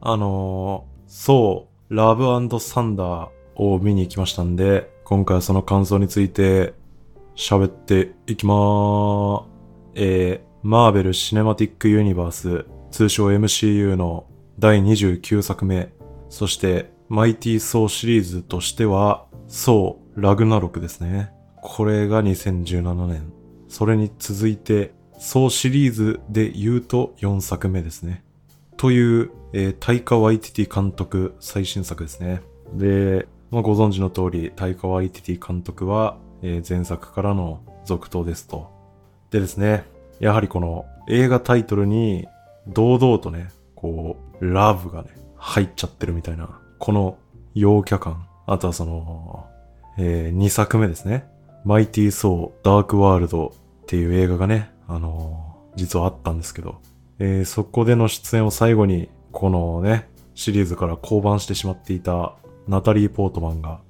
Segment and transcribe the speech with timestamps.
[0.00, 2.24] あのー、そう、ラブ
[2.60, 6.72] サンダーを見に行きましたんで、今回はその感想について
[7.34, 9.44] 喋っていきまー
[9.94, 14.26] えー、マーベル・シネマティック・ユニバース、通称 MCU の
[14.58, 15.92] 第29作目、
[16.28, 21.32] そしてマイティ・ソーシリーズとしては、ソー・ラグナロクですね。
[21.60, 23.32] これが2017年。
[23.68, 28.24] それに続いて、ソーシリーズで言うと4作目ですね。
[28.80, 32.40] という、えー、タイカ・ワイティティ監督最新作ですね。
[32.72, 38.70] で、まあ、ご存知の通り、タイカ・ワイティティ監督は、えー、前作からの続投ですと。
[39.30, 39.84] でですね、
[40.18, 42.26] やはりこの映画タイトルに
[42.68, 47.18] 堂々とね、こう、ラブがね、入っちゃってるみたいな、この
[47.52, 48.26] 陽キャ感。
[48.46, 49.46] あとはその、
[49.98, 51.28] えー、2作目ですね。
[51.66, 56.80] マイティー・ソー・ダーク・ワールドっていう映画がね、あのー、実はあったんですけど、
[57.20, 62.34] えー、そこでの出演を最後に、このね、シリーズから降板してしまっていた
[62.66, 63.80] ナタリー・ポートマンが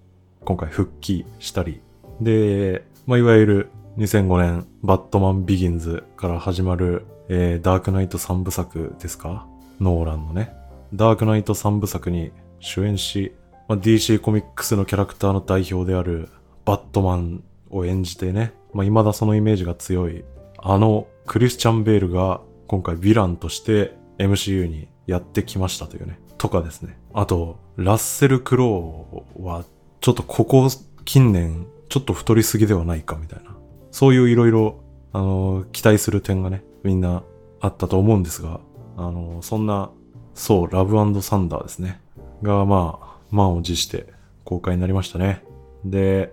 [0.45, 1.81] 今回復帰したり、
[2.21, 9.47] で、まあ、いわゆる2005年バットマン・ビギンズから始まる、えー、ダークナイト3部作ですか？
[9.81, 10.53] ノーランのね。
[10.93, 13.33] ダークナイト3部作に主演し、
[13.69, 16.29] まあ、DC コミックスのキャラクターの代表である
[16.65, 20.25] バットマンを演じてね、まあ、未だそのイメージが強い、
[20.59, 22.41] あのクリスチャン・ベールが
[22.71, 26.21] 今回ヴィランとして MCU にやってきましたというね。
[26.39, 26.97] とかですね。
[27.13, 29.65] あと、ラッセル・クローは、
[30.01, 30.69] ちょっとここ
[31.05, 33.57] 近年、ちょっと太りすぎではないかみたいな。
[33.91, 37.25] そういういろいろ、あの、期待する点がね、みんな
[37.61, 38.61] あったと思うんですが、
[38.97, 39.91] あの、そんな、
[40.35, 42.01] そう、ラブサンダーですね。
[42.45, 44.07] が、まあ、満を持して
[44.45, 45.43] 公開になりましたね。
[45.85, 46.33] で、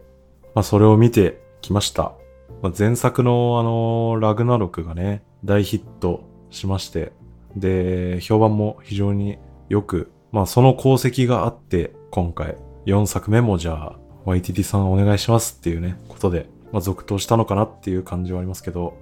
[0.53, 2.13] まあ、それを見てきました。
[2.61, 7.13] まあ、前作のあの、ラグナロクがね、大ヒットしまして、
[7.55, 9.37] で、評判も非常に
[9.69, 18.97] よく、まあその功績があって、今回4作目もじゃあ、YTT さんお願いしますっていうね、ことで、まあ続投したのかなっていう感じはありますけど、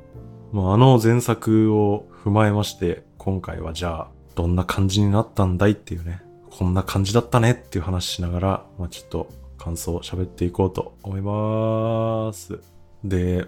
[0.51, 12.59] まああの前作を踏まえまして、今回はじゃあ、どんな感じになったんだいっていうね、こんな感じだったねっていう話しながら、まあちょっと感想を喋っていこうと思います。
[13.03, 13.45] で、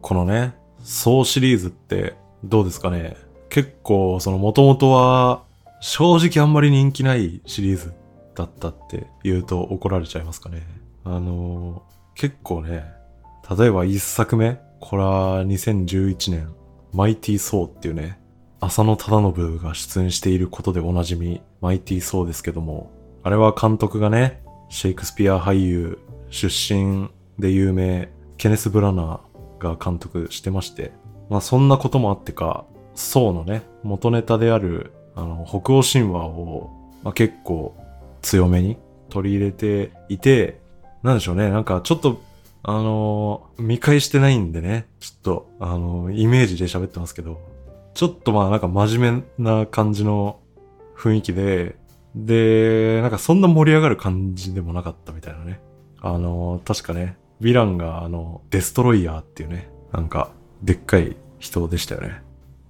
[0.00, 3.16] このね、ソーシリーズってどうですかね？
[3.58, 5.42] 結構その元々は
[5.80, 7.92] 正直あんまり人気ないシリーズ
[8.36, 10.64] だったって言うと怒られちゃいますかね。
[11.02, 12.84] あのー、結構ね、
[13.58, 16.54] 例えば一作目、これは2011年、
[16.92, 18.20] マイティー・ソーっていうね、
[18.60, 22.92] 浅野忠信が出演していることでおなじみ、マイティー・ソーですけども、
[23.24, 25.98] あれは監督がね、シェイクスピア俳優
[26.30, 27.10] 出身
[27.40, 30.92] で有名、ケネス・ブラナーが監督してまして、
[31.28, 32.64] まあそんなこともあってか、
[32.98, 36.70] ソーのね、元ネタであるあの、北欧神話を、
[37.02, 37.76] まあ、結構
[38.22, 38.76] 強めに
[39.08, 40.60] 取り入れていて、
[41.02, 42.20] なんでしょうね、なんかちょっと、
[42.62, 47.40] あのー、見返してないんでね、ちょっと、あのー、イメージで喋ってますけど、
[47.94, 50.38] ちょっとまあなんか真面目な感じの
[50.96, 51.76] 雰囲気で、
[52.14, 55.60] で、なんかそんな盛り上がる感じでもなかったみたいなね。
[56.00, 60.30] あのー、確かね、ヴィランがあの、デストロイヤーっていうね、なんか、
[60.62, 62.27] でっかい人でしたよね。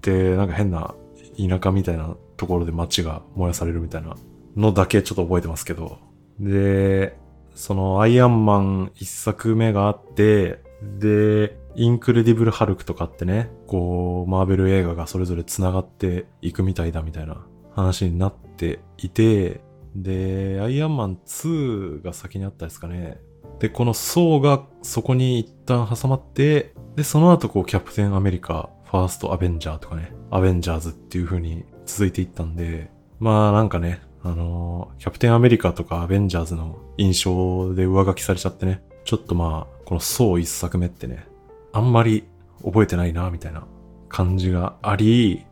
[0.08, 0.94] で、なんか変な
[1.36, 4.16] 田舎みたいなところで街が燃やされるみたいな
[4.56, 5.98] のだけちょっと覚えてますけど。
[6.40, 7.18] で、
[7.54, 10.62] そのアイアンマン一作目があって、
[10.98, 17.44] で、インクレディブル・ハルクとかってね、こう、マーベル映画がそれぞれ繋がっていくみたいだみたいな
[17.74, 19.60] 話になっていて、
[19.94, 23.20] で、アイアンマン2が先にあったですかね。
[23.58, 32.90] で、このソーがそこに一旦挟まって、で、その後こう、キャプテンアメリカ、ファーストアベンジャーとかね、アベンジャーズっていう風に続いていったんで、
[33.20, 41.26] まあなんかね、あのー、キャプテンアメリカとかアベンジャーズの印象で上書きされちゃってね、ちょっとまあ、このソー一作目ってね、
[41.72, 42.24] あんまり
[42.64, 43.66] 覚えてないな、みたいな
[44.08, 45.44] 感じがあり、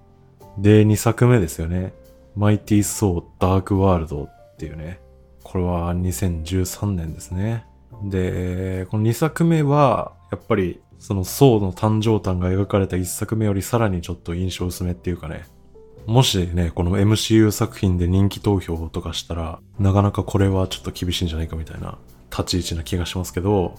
[0.59, 1.93] で、二作目ですよね。
[2.35, 5.01] マイティー・ソー・ダーク・ワールドっていうね。
[5.43, 7.67] これは2013年ですね。
[8.05, 15.45] で、この二作目は、やっぱり、そのソーの誕生誕が描かれた一作目よりさらにちょっと印象薄めっていうかね、
[16.07, 21.99] もしね、この MCU 作品で人気投票とかしたら、なかなかこれはちょっと厳しいんじゃないかみたいな
[22.31, 23.75] 立ち位置な気がしますけど、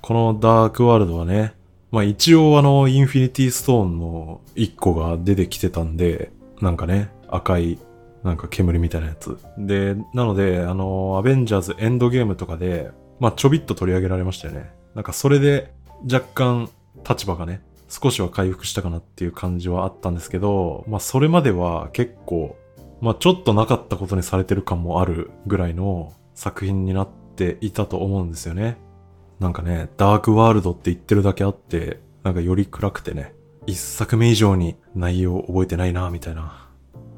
[0.00, 1.54] このダークワールドはね、
[1.90, 7.78] まあ一応あの、インフィニティストーンの1個が出てきてたんで、なんかね、赤い、
[8.24, 9.38] なんか煙みたいなやつ。
[9.58, 12.90] で、なので、あの、アベンジャーズエンドゲームとかで、
[13.20, 14.70] まあちょびっと取り上げられましたよね。
[14.94, 15.74] なんかそれで
[16.04, 16.70] 若干
[17.08, 22.56] 立場がね、少しは回復したかなっていう感じはあったんですけど、まあそれまでは結構
[23.00, 28.78] まあちょっとなかったことにされてる感もあるぐらいの作品になっていたと思うんですよね。
[29.38, 33.34] なんかね、ダークワールドって言ってるだけあって、なんかより暗くてね、
[33.66, 36.68] 一作目以上に内容を覚えてないな、みたいな、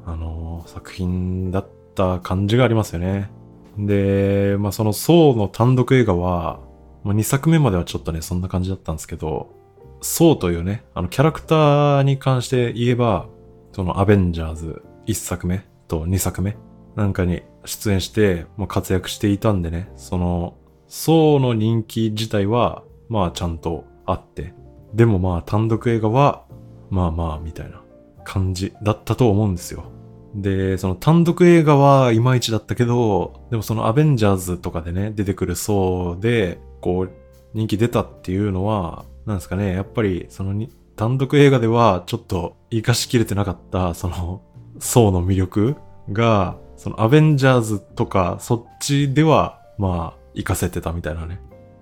[0.05, 3.31] あのー作品だった感じがありますよね。
[3.77, 6.59] で、まあそのソーの単独映画は、
[7.03, 9.55] まあ、2作目まではちょっとね、そんな感じだったんですけど、
[10.01, 13.27] ソーというね、あのキャラクターに関して言えば、
[13.73, 16.57] そのアベンジャーズ1作目と2作目
[16.95, 20.57] なんかに出演して、まあ、活躍していたんでね、その、
[20.87, 24.53] ソーの人気自体は、まあちゃんとあって、
[24.93, 26.45] でもまあ単独映画は、
[26.89, 27.83] まあまあみたいな
[28.23, 29.91] 感じだったと思うんですよ。
[30.35, 37.11] で、その単独映画はいまいちだったけど、でもそのアベンジャーズとかでね、出てくるソーで、こう、
[37.53, 44.41] 人気出たっていうのは、なんですかね、やっぱりそのに単独映画ではちょっと活かしきれてなかった、その、
[44.79, 45.75] ソーの魅力
[46.11, 51.39] が、そのアベンジャーズとかそっちでは、まあ、活かせてたみたいなね、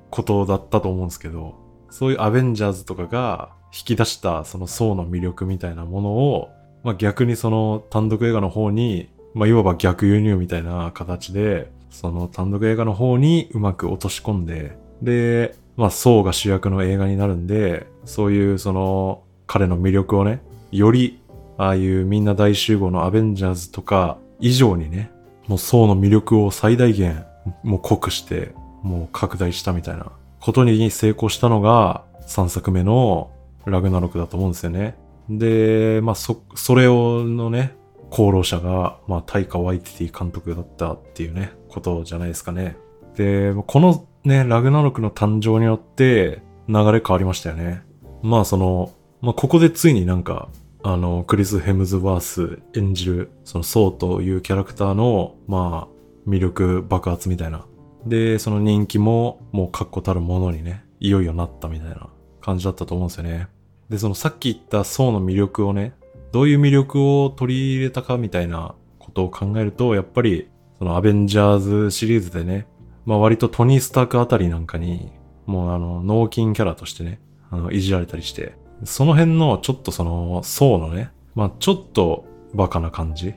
[0.09, 1.55] ことだったと思うんですけど、
[1.89, 6.49] そういうアベンジャーズとかが引き出したそのソーの魅力みたいなものを、
[6.83, 20.41] まあ逆にその単独映画の方に、まあいわば逆輸入みたいな形で、その単独映画の方にうまく落とし込んで、で、まあソーが主役の映画になるんで、そういうその彼の魅力をね、
[20.71, 21.19] より
[21.57, 25.11] ああいうみんな大集合のアベンジャーズとか以上にね、
[25.47, 27.25] もうソーの魅力を最大限
[27.63, 28.53] もう濃くして、
[28.83, 33.31] もう拡大したみたいなことに成功したのが3作目の
[33.65, 34.95] ラグナロクだと思うんですよね。
[35.29, 37.75] で、まあそ、それをのね、
[38.11, 42.77] 功労者が、まあ、タイカ・ワイティティ監督だったっていうね、ことじゃないですかね。
[43.15, 47.81] で、このね、ラグナロクの誕生によって流れ変わりましたよね。
[48.21, 48.91] まあその、
[49.21, 50.50] まあここでついになんか、
[50.83, 57.65] あの、クリス・ヘムズワース演じる、そのソーというキャラクターの、まあ、魅力爆発みたいな。
[58.06, 62.09] で、その人気も、もう確固たるものにね、いよいよなったみたいな
[62.41, 63.47] 感じだったと思うんですよね。
[63.89, 65.94] で、そのさっき言ったソーの魅力をね、
[66.33, 70.50] どういう魅力を取り入れたかみたいなことを考えると、やっぱり、
[70.80, 72.68] そのアベンジャーズシリーズでね、
[73.07, 75.13] まあ割とトニー・スタークあたりなんかに、
[75.45, 83.33] もうあの、脳筋キャラとしてね、あの、いじられたりして、その辺のちょっとその、ソーのね、まあちょっとバカな感じ。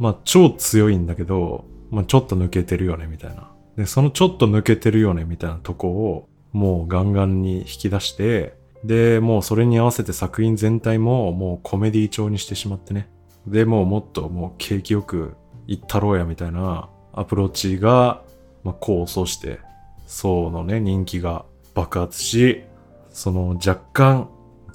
[0.00, 3.52] まあ超強いんだけど、まあちょっと抜けてるよね、みたいな。
[3.76, 13.08] で、そのちょっと抜けてるよね、みたいなとこを、もうガンガンに引き出して、で、もうそれに合わせて作品全体ももうコメディ調にしてしまってね。
[13.46, 15.36] で、もうもっともう景気よく
[15.68, 18.23] いったろうやみたいなアプローチが、
[18.64, 19.60] まあ、功を奏して、
[20.06, 21.44] 層のね、人気が
[21.74, 22.64] 爆発し、
[23.10, 24.28] その若干、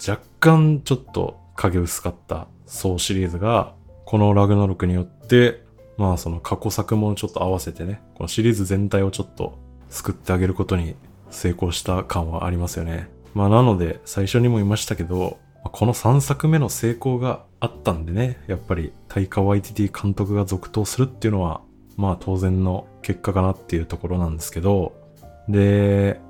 [0.07, 3.73] 若干ちょっと影薄かった層シリーズが、
[4.05, 5.63] このラグナロクによって、
[5.97, 9.57] まあその過去作もちょっと合わせてね、このシリーズ全体をちょっと
[9.89, 10.95] 救ってあげることに
[11.29, 13.09] 成功した感はありますよね。
[13.33, 21.61] まあなので最初にも言いましたけど、この3作目の成功があったんでね、やっぱりタイカ・ワイティティ監督が続投するっていうのは、
[21.99, 24.93] まあ当然の結果かなっていうところなんですけど、
[25.49, 26.21] で、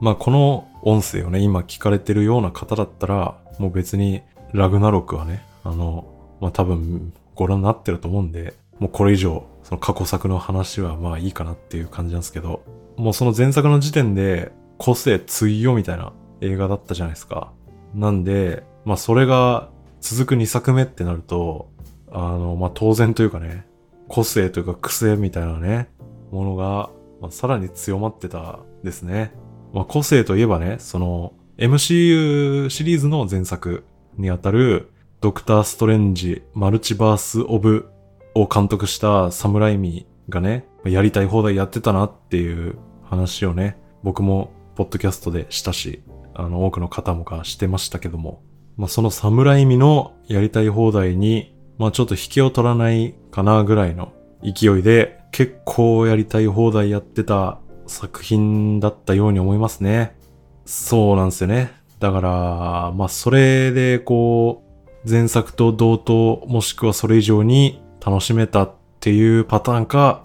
[0.00, 6.06] まあこの音声をね、今聞かれてるような方だったら、もう別にラグナロクはね、あの、
[6.40, 12.62] まあ多分ご覧になってると思うんで、もうこれ以上、その過去作の話はまあいいかなっていう感じなんですけど、
[12.96, 17.50] もうその前作の時点で個性強みたいな映画だったじゃないですか。
[17.96, 19.70] なんで、まあそれが
[20.00, 21.68] 続く2作目ってなると、
[22.12, 23.66] あの、まあ当然というかね、
[24.08, 25.88] 個性というか癖みたいなね、
[26.30, 29.32] ものが、まあ、さらに強まってたですね。
[29.72, 33.84] まあ個性といえばね、その MCU シリーズの前作
[34.18, 37.88] にあたるドクター・ストレンジ・マルチバース・オブ
[38.34, 46.02] を監督したサムライミがね、やりたい放題やってたなっていう話をね、僕もポッドキャストでしたし、
[46.34, 48.42] あの多くの方もがしてましたけども、
[48.76, 60.16] まあそのサムライミのやりたい放題に、まあちょっと引けを取らないかなぐらいの勢いで結構やりたい放題やってた作品だったように思いますね。
[60.64, 61.70] そうなんですよね。
[62.00, 64.64] だから、まあそれでこ
[65.04, 70.24] う、前作と同等もしくはそれ以上に楽しめたっていうパターンか、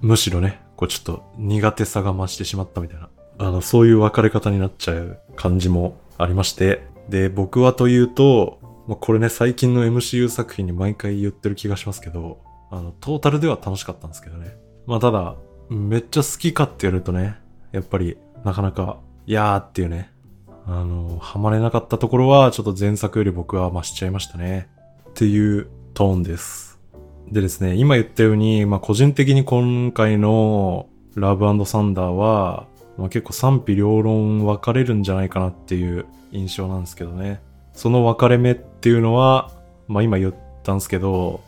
[0.00, 14.56] むしろね、こうちょっと苦手さが増してしまったみたいな、あの、そういう分かれ方になっちゃう感じもありまして、で、僕はというと、まあ、これね、最近の MCU 作品に毎回言ってる気がしますけど、あの、トータルでは楽しかったんですけどね。
[14.86, 15.36] まあただ、
[15.68, 17.36] めっちゃ好きかって言われるとね、
[17.72, 20.10] やっぱり、なかなか、いやーっていうね、
[20.66, 24.68] あの、ハマれなかったところは、ちょっと前作より僕は増しちゃいましたね。
[25.10, 26.78] っていうトーンです。
[27.30, 37.40] でですね、今言ったように、まあ個人的に今回のラブサンダーは、まあ、結構賛否両論分かれるんじゃないかなっていう印象なんですけどね。
[37.72, 39.50] その分かれ目っていうのは、
[39.86, 41.40] まあ今言ったんですけど、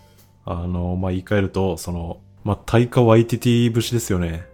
[0.45, 4.47] あの、まあ言い換えると、その、まあ対価ワイティティ節ですよね。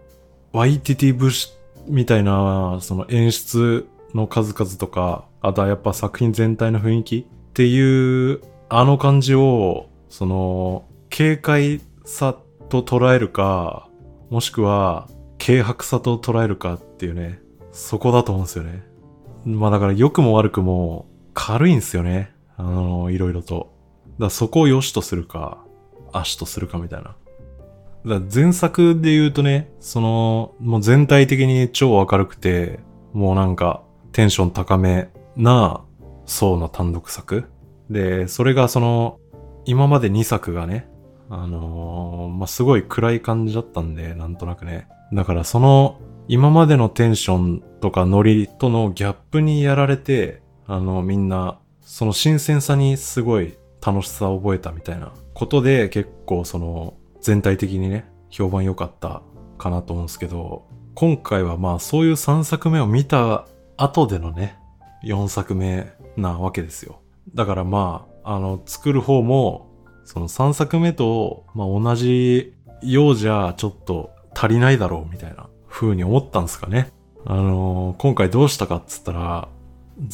[0.52, 1.52] ワイティティ節
[1.88, 12.36] みたいな、その演出の数々とか、あとはやっぱ作品全体の雰囲気っていう、あの感じを、その、軽快さ
[12.68, 13.88] と捉えるか、
[14.30, 17.40] もしくは、軽薄さと捉えるかっていうね、
[17.70, 18.82] そこだと思うんですよね。
[19.44, 22.32] まあだから良くも悪くも軽いんですよね。
[22.56, 23.72] あの、いろいろと。
[24.04, 25.65] だからそこを良しとするか、
[26.18, 27.16] 悪しとするかみたいな。
[28.06, 32.78] だ前作で言うとね、その、もう全体的に超明るくて、
[33.12, 33.82] もうなんか
[34.12, 35.82] テンション高めな
[36.24, 37.44] 層の単独作。
[37.90, 39.18] で、それがその、
[39.64, 40.88] 今まで2作がね、
[41.28, 44.86] あのー、まあ、すごい暗い感じだったんで、なんとなくね。
[45.12, 59.20] だからその、今までのテンションとかノリとのギャップにやられて、あの、みんな、その新鮮さにすごい楽しさを覚えたみたいなことで、結構その、全体的にね、評判良かった
[59.58, 64.58] かなと思うんですけど、今回はまあそういう3作目を見た後でのね、
[65.04, 67.02] 4作目なわけですよ。
[67.34, 69.68] だからまあ、あの、作る方も、
[70.06, 76.92] その3作目と、まあ同じようじゃちょっと足りないだろうみたいな風に思ったんですかね。
[77.26, 79.48] あのー、今回どうしたかっつったら、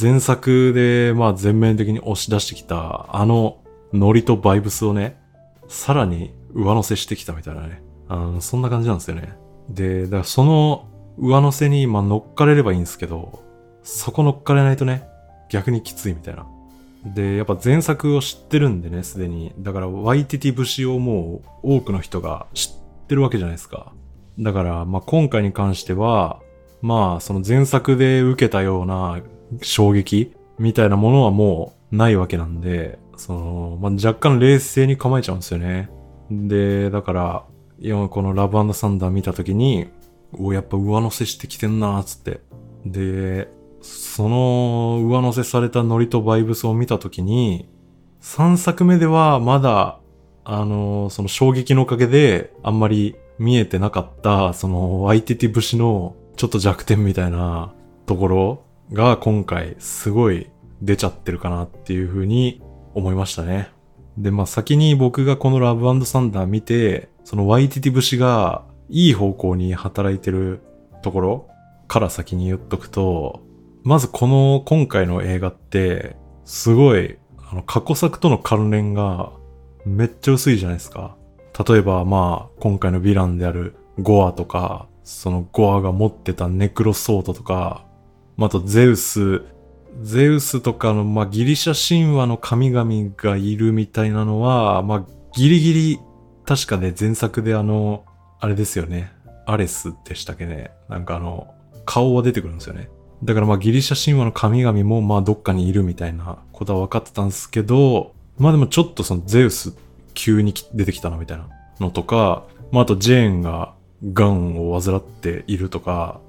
[0.00, 3.61] 前作でまあ全面的に押し出してきたあの
[3.92, 5.20] ノリとバイブスをね、
[5.68, 7.82] さらに上乗せしてきたみたいなね。
[8.08, 9.36] あのそんな感じなんですよね。
[9.68, 13.42] で、だからその上乗せにまあ乗っかれればいいんですけど、
[13.82, 15.04] そこ乗っかれないとね、
[15.50, 16.46] 逆にきついみたいな。
[17.04, 19.52] で、やっぱ前作を知ってるんでね、すでに。
[19.58, 23.92] だから、ワイティティ節をもう多くの人が知ってるわけじゃないですか。
[24.38, 26.40] だから、まあ今回に関しては、
[26.80, 29.20] まあその前作で受けたような
[29.62, 35.90] 衝撃みたいなものはもうないわけなんで、その、まあ若干冷静に構えちゃうんですよね。
[36.30, 37.44] で、だから、
[37.80, 39.88] 今このラブサンダー見たときに、
[40.38, 42.40] おやっぱ上乗せしてきてんなーつって。
[42.86, 43.48] で、
[43.80, 47.68] その上乗せされたノリとバイブスを見たときに、
[48.22, 49.98] 3作目ではまだ、
[50.44, 57.72] あの、その衝撃のおかげであんまり見えてなかった、そのワイティティ節のちょっと弱点みたいな
[58.06, 60.48] ところが今回すごい
[60.80, 62.62] 出ちゃってるかなっていうふうに
[62.94, 63.70] 思いましたね。
[64.18, 70.60] で、まあ先に僕がこのラブサンダー見て、そのワイティティ節がいい方向に働いてる
[71.02, 71.48] ところ
[71.88, 73.40] から先に言っとくと、
[73.84, 79.32] まずこの今回の映画って、すごい、あの、過去作との関連が
[79.84, 81.16] めっちゃ薄いじゃないですか。
[81.68, 87.84] 例えば、まあ、今回のヴィランであるゴアとか、そのゴアが持ってたネクロソードとか、
[88.36, 89.42] まあ、あとゼウス、
[90.00, 96.00] ゼウスとかの、まあ、ギリシャ神話の神々がいるみたいなのは、まあ、ギリギリ、
[96.44, 98.04] 確かね、前作であの、
[98.40, 99.12] あれですよね。
[99.46, 100.72] アレスでしたっけね。
[100.88, 102.88] なんかあの、顔は出てくるんですよね。
[103.22, 109.74] だからまあギリシャ神話の神々もまあどっかにいるみたいなことは分かってたんですけど、まあでもちょっとそのゼウス
[110.14, 113.74] 急に出てきたなみたいなのとか、まああとジェーンが
[114.12, 116.20] 癌を患っているとか、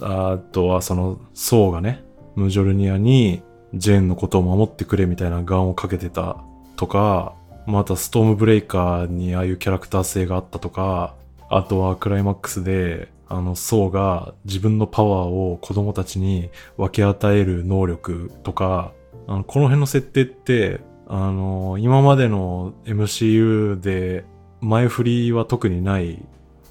[0.00, 2.04] あとはそのソウがね、
[2.36, 3.42] ムジョルニアに
[3.74, 6.38] ジェーンのことを守ってくれみたいな癌をかけてた
[6.76, 7.34] とか、
[7.66, 11.14] またストームブレイカーにああいうキャラクター性があったとか、
[11.48, 18.92] あとはクライマックスであの、層が自分のパワーを子供たちに分け与える能力とか、
[19.26, 24.24] あのこの辺の設定って、あの、今までの MCU で
[24.60, 26.22] 前振りは特にない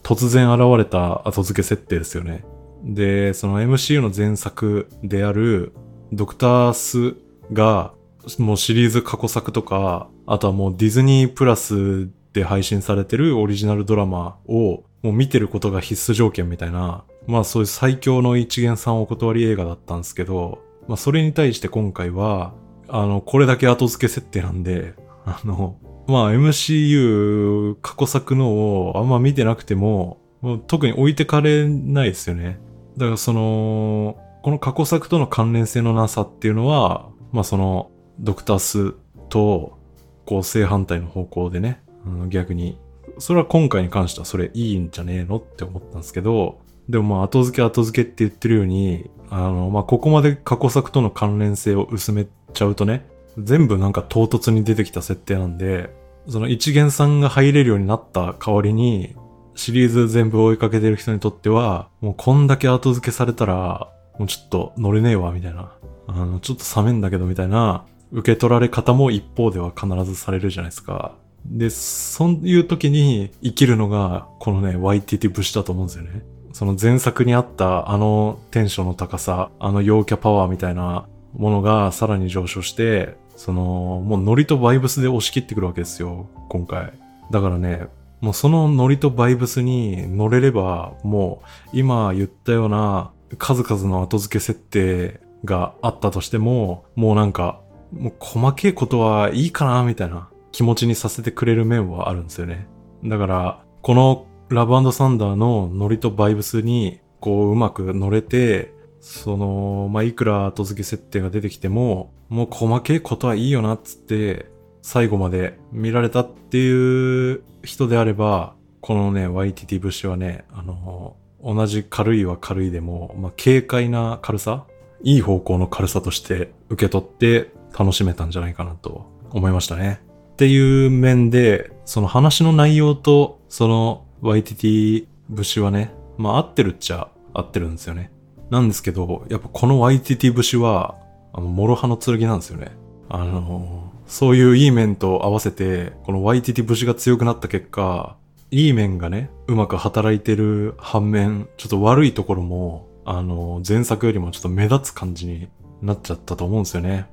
[0.04, 2.44] 突然現れた後付け設定ですよね。
[2.84, 5.74] で、その MCU の前作である
[6.12, 7.16] ドクタース
[7.52, 7.94] が
[8.38, 22.54] もうシリーズ過去作とか、あとはもうディズニープラスで配信されてるオリジナルドラマをもう見てることが必須条件みたいな、まあそういう最強の一元さんお断り映画だったんですけど、まあそれに対して今回は、
[22.88, 24.94] あの、これだけ後付け設定なんで、
[25.26, 28.52] あの、まあ MCU 過去作の
[28.88, 32.60] をあんま見てなくても、もう特に置いてかれないですよね。
[32.98, 38.96] だからその、この過去作との関連性のなさっていうのは、まあその、ドクタース
[39.30, 39.78] と、
[40.26, 41.82] こう正反対の方向でね、
[42.30, 42.80] 逆に
[43.20, 53.06] それは今回に関してはそれいいんじゃねえのって思ったんですけど、でもまあ後付け後付けって言ってるように、あの、まあここまで過去作との関連性を薄めちゃうとね、
[53.38, 55.90] 全部なんか唐突に出てきた設定なんで、
[56.28, 59.16] その一元さんが入れるようになった代わりに、
[59.56, 65.74] シリーズ全部追いかけてる人にとっては、もうこんだけ後付けされたら、もうちょっと乗れねえわ、みたいな。
[66.08, 71.16] あの、ちょっと冷めんだけど、みたいな、受け取られ方も一方では必ずされるじゃないですか。
[71.46, 76.24] で、そういう時に生きるのが、このね、YTT 節だと思うんですよね。
[76.54, 83.62] その前作にあったあのテンションの高さ、あの陽キャパワーみたいなものがさらに上昇して、その、
[84.06, 86.94] もうノリとバイブスで押し切ってくるわけですよ、今回。
[87.32, 87.88] だからね、
[88.24, 97.60] もうそのノリとバイブスに乗れれば、もう今言ったような数々の後付け設定があったとしても、もうなんか、
[97.92, 102.70] もう細けいことはいいかな、みたいな気持ちにさせてくれる面はあるんですよね。
[103.04, 114.53] だから、このラブサンダーのノリとバイブスに、こう、うまく乗れて、その、まあ、いくら後付け設定が出てきても、もう細けいことはいいよな、っつって、
[114.84, 124.66] 最後まで見られたっていう人であれば、このね、YTT 節はね、あの、同じ軽いは軽いでも、まあ、軽快な軽さ
[125.02, 130.02] いい方向の軽さとして受け取って楽しめたんじゃないかなと思いましたね。
[130.34, 138.12] っていう面で、その話の内容と、その YTT 節はね、まあ合ってるっちゃ合ってるんですよね。
[138.50, 140.96] なんですけど、やっぱこの YTT 節は、
[141.32, 142.72] あの、諸刃の剣なんですよね。
[143.10, 148.18] あの、そういういい面と合わせて、この YTT 節が強くなった結果、
[148.52, 155.50] いい面がね、うまく働いてる反面、ちょっと悪いところも、あの、前作よりもちょっと目立つ感じに
[155.82, 157.08] なっちゃったと思うんですよね。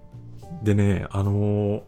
[0.63, 1.83] でね、あの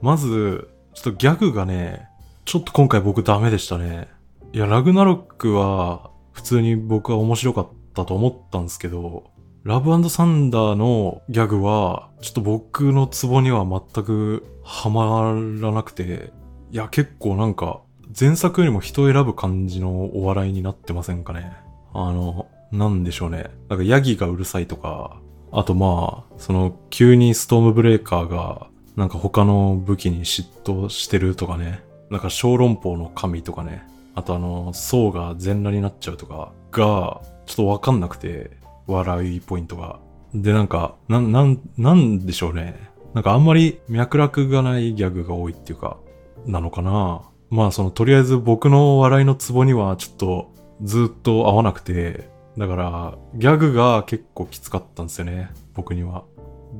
[0.00, 2.08] まず、ちょっとギャグがね、
[2.44, 4.08] ちょっと今回僕ダメでしたね。
[4.52, 9.31] いや、ラグナロックは普通に僕は面白かったと思ったんですけど、
[9.64, 16.32] ラブサンダーのギャグは、ちょっと僕のツボには全くハマらなくて、
[16.72, 17.80] いや、結構なんか、
[18.18, 21.52] 前作よりも人を選ぶ感じのお笑いになってませんかね。
[21.94, 23.50] あの、なんでしょうね。
[23.68, 25.20] なんかヤギがうるさいとか、
[25.52, 31.84] あとまあ、その急にストームブレーカーがなんか他の武器に嫉妬してるとかね。
[32.10, 33.86] なんか小籠包の神とかね。
[34.16, 40.00] あとあの、層が全裸になっちゃうとかが、ちょっとわかんなくて、笑いポイントが。
[40.34, 42.90] で、なんか、なん、なん、なんでしょうね。
[43.14, 45.98] なんかあんまり脈絡がないギャグが多いっていうか、
[46.46, 47.22] なのかな。
[47.50, 55.50] まあその、とりあえず僕の笑いのツボにはちょっとずっと合わなくて、だから、ギャグが結構きつかったんですよね。
[55.74, 56.24] 僕には。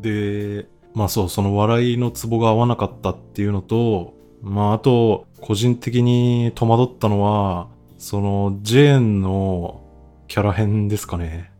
[0.00, 9.82] で、まあそう、その笑いのツボが合わなかったっていうのと、まああと、個人的に戸惑ったのは、その、ジェーンの
[10.26, 11.51] キャラ編ですかね。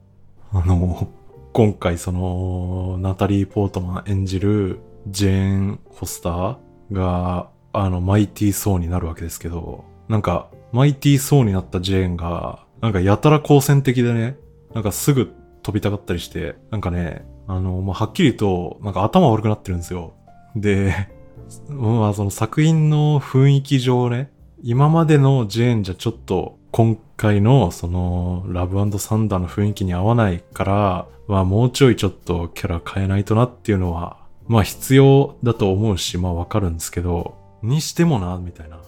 [0.55, 1.09] あの、
[1.55, 6.59] 今回その、ナタリー・ポートマン演じるジェーン・ホスター
[6.93, 14.37] が、あの、マイティー・ソーになるわけですけど、なんか、マイティー・ソーになったジェーンが、なんかやたら好戦的でね、
[14.75, 20.13] なんかすぐ飛びたかったりして、なんかね、あの、まあ、はっきりと、なんか頭悪くなってるんですよ。
[20.55, 20.93] で、
[21.69, 24.31] まあその作品の雰囲気上ね、
[24.63, 34.17] 今までのジェーンじゃちょっと今回のそのラブサンダーの雰囲気に合わないから、まあもうちょいちょっとキャラ変えないとなっていうのは、
[34.49, 38.81] まあ必要だと思うし、まあわかるんですけど、にしてもな、みたいな。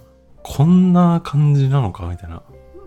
[0.42, 2.42] こんな感じなのかみたいな。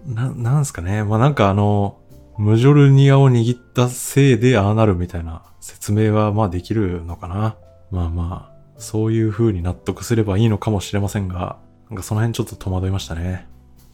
[0.07, 1.03] な、なんすかね。
[1.03, 1.99] まあ、なんかあの、
[2.39, 7.55] ムジョルニアを握ったせいでああなるみたいな説明はまあできるのかな。
[7.91, 11.57] まあまあ、そういう風に納得すればいいのかもしれませんが、
[11.89, 13.47] なんかその辺ちょっと戸惑いましたね。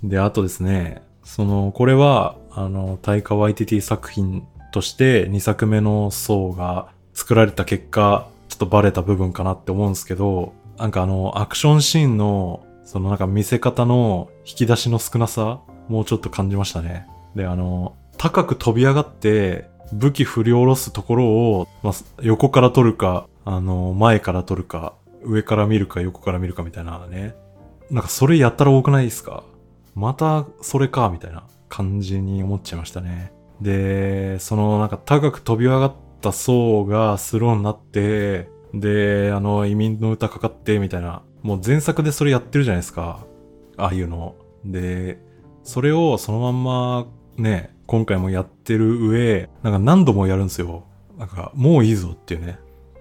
[0.04, 17.08] で、あとですね、その、これは、あの、タイカワイティティ作品として2作目の層が作られた結果、ちょっとバレた部分かなって思うんですけど、なんかあの、アクションシーンの、そのなんか見せ方の引き出しの少なさもうちょっと感じましたね。
[17.36, 27.36] で、あの、高く飛び上がって、武器振り下ろすところを、まあ、横から撮るか、あの、前から撮るか、上から見るか横から見るかみたいなね。
[27.90, 29.44] なんかそれやったら多くないですか？
[29.96, 33.34] またそれか、みたいな感じに思っちゃいましたね。
[33.62, 41.22] で、そのなんか高く飛び上がった層がスローになって、で、あの、移民の歌かかって、みたいな。
[41.44, 43.26] もう前作でそれやってるじゃないですか。
[43.78, 44.36] ああいうの。
[44.66, 45.20] で、
[45.64, 47.06] それをそのまんま
[47.38, 50.86] ね、今回もやってる上、なんか何度もやるんですよ。
[51.18, 52.58] なんかもういいぞっていうね。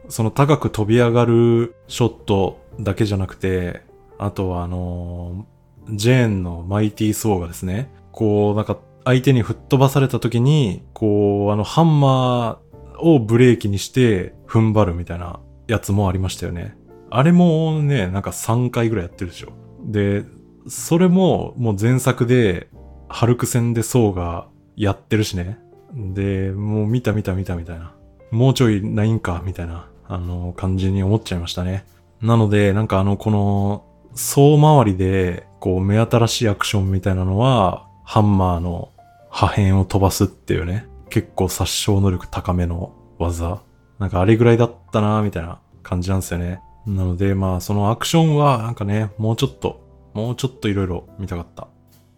[0.09, 3.83] その高く飛び上がるショットだけじゃなくて、
[4.19, 5.47] あとはあの、
[5.91, 16.77] ジェーンのマイティーソーがですね、こうなんか相手に吹っ飛ばされた時に、こうあのハンマーをブレーキにして踏ん張るみたいなやつもありましたよね。
[17.11, 19.53] あれもね、なんか3回ぐらいやってるでしょ。
[19.85, 20.25] で、
[20.69, 22.69] それももう前作で、
[23.09, 25.59] ハルク戦でソウがやってるしね。
[25.93, 27.95] で、もう見た見た見たみたいな。
[28.31, 31.85] もうちょいないんか、みたいな、あの、感じに思っちゃいましたね。
[32.23, 38.91] なので、なんかあの、この、総回りで、こう、目新しいアクションみたいなのは、ハンマーの
[39.31, 43.63] 破片を飛ばすっていうね、結構殺傷能力高めの技。
[44.01, 46.61] なんかあれぐらいだったなみたいな感じなんですよね。
[46.85, 49.81] なので、まあ、そのアクションは、なんかね、もうちょっと、
[50.15, 51.69] もうちょっといろいろ見たかったっ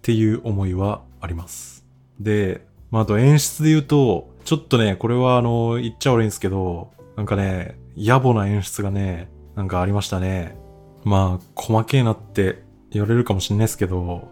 [0.01, 1.85] ていう思いはあります。
[2.19, 10.57] で、まあ、あと演出で言うと、ちょっとね、これはあの、言っちゃ悪いんですけど、なんかね、野暮な演出がね、なんかありましたね。
[11.05, 12.64] まあ、細けえなって
[12.95, 14.29] 言われるかもしんないですけど、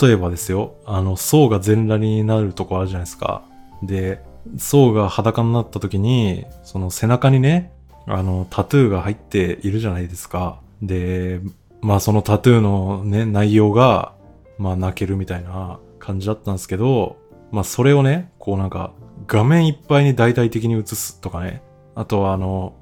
[0.00, 3.42] 例えばですよ、あの、層が全裸になるとこあるじゃないですか。
[3.82, 4.22] で、
[4.56, 7.72] 層が裸になった時に、その背中にね、
[8.06, 10.60] あの、タトゥーが入っているじゃないですか。
[10.82, 11.40] で、
[11.80, 14.14] まあそのタトゥーのね、内容が、
[14.58, 17.16] まあ泣けるみたいな感じだったんですけど、
[17.50, 18.92] まあそれをね、こうなんか、
[19.26, 21.62] 画面いっぱいに大々的に映すとかね。
[21.94, 22.74] あとはあの、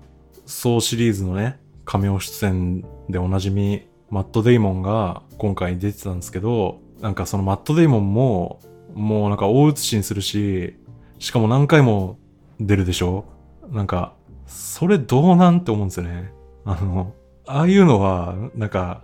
[0.47, 8.61] ソーシリーズのね、仮名出演でおなじみ、マット・デイモンが今回出てたんですけど、なんかそのマット・デイモンも、
[8.93, 10.77] もうなんか大写しにするし、
[11.19, 12.19] しかも何回も
[12.61, 13.25] 出るでしょ？
[13.71, 14.13] なんか、
[14.47, 16.31] それどうなんって思うんですよね。
[16.67, 17.15] あの、
[17.47, 19.03] ああいうのは、なんか、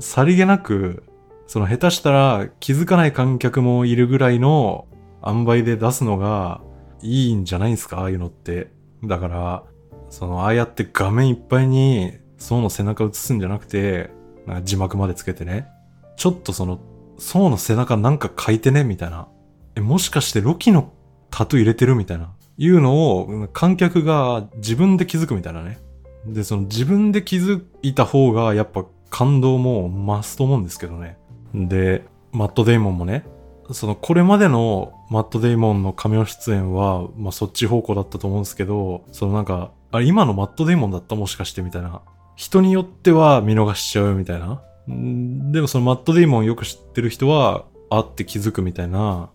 [0.00, 1.02] さりげなく、
[1.46, 4.86] その下手したら気づかない観客もいるぐらいの
[5.26, 6.62] 塩梅で出すのが
[7.02, 7.98] いいんじゃないんですか？
[8.00, 8.70] ああいうのって。
[9.04, 9.62] だから、
[10.08, 14.16] その、ああやって画面いっぱいに、層の背中映すんじゃなくて、
[14.48, 15.68] なんか字幕までつけてね。
[16.16, 16.80] ちょっとその、
[17.18, 19.28] 層の背中なんか書いてねみたいな。
[19.76, 20.92] え、もしかしてロキの
[21.30, 22.32] タトゥー入れてるみたいな。
[22.56, 25.78] いうのを観客が自分で気づくみたいなね。
[26.26, 31.18] で、その自分で気づいた方がやっぱ感動も増すと思うんですけどね。
[31.54, 33.24] で、マット・デイモンもね、
[33.70, 41.14] そのこれまでのマット・デイモンの仮名出演は、まあそっち方向だったと思うんですけど、そのなんか、あれ今のマット・デイモンだった？
[41.14, 42.02] もしかしてみたいな。
[42.38, 44.62] 人によっては見逃しちゃうみたいな。
[44.86, 49.28] でもそのマット・デイモンよく知ってる人は、あって気づくみたいな、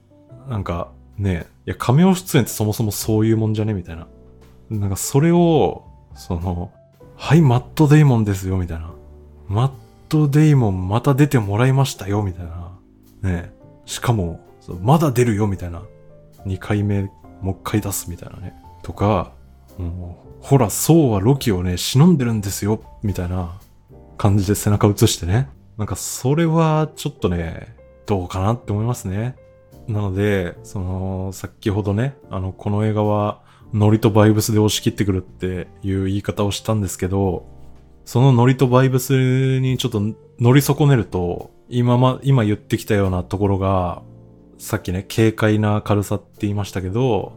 [0.48, 4.08] なんかね、いや、仮名出演ってそもそもそういうもんじゃねみたいな。
[4.70, 5.84] なんかそれを、
[6.16, 6.72] その、
[7.18, 8.94] はい、マット・デイモンですよ、みたいな。
[9.50, 9.72] マッ
[10.08, 12.72] ト・デイモンまた出てもらいましたよ、みたいな。
[13.22, 13.52] ね
[13.86, 14.40] しかも、
[14.82, 15.84] まだ出るよ、みたいな。
[16.46, 17.12] 2回目、
[17.42, 18.54] もう一回出す、みたいなね。
[18.82, 19.34] とか、
[19.78, 23.62] も、ほら、そうはロキをね、忍んでるんですよ、みたいな
[24.18, 25.48] 感じで背中映してね。
[25.78, 29.38] なんか、それは、ちょっとね、どうかなって思いますね。
[29.88, 33.42] なので、その、先ほどね、あの、この映画は、
[33.74, 37.46] ノリとバイブスで押し切ってくるっていう言い方をしたんですけど、
[38.04, 40.02] そのノリとバイブスにちょっと
[40.40, 44.02] 乗り損ねると、今ま、今言ってきたようなところが、
[44.58, 47.32] さっきね、軽快な軽さって言いましたけど、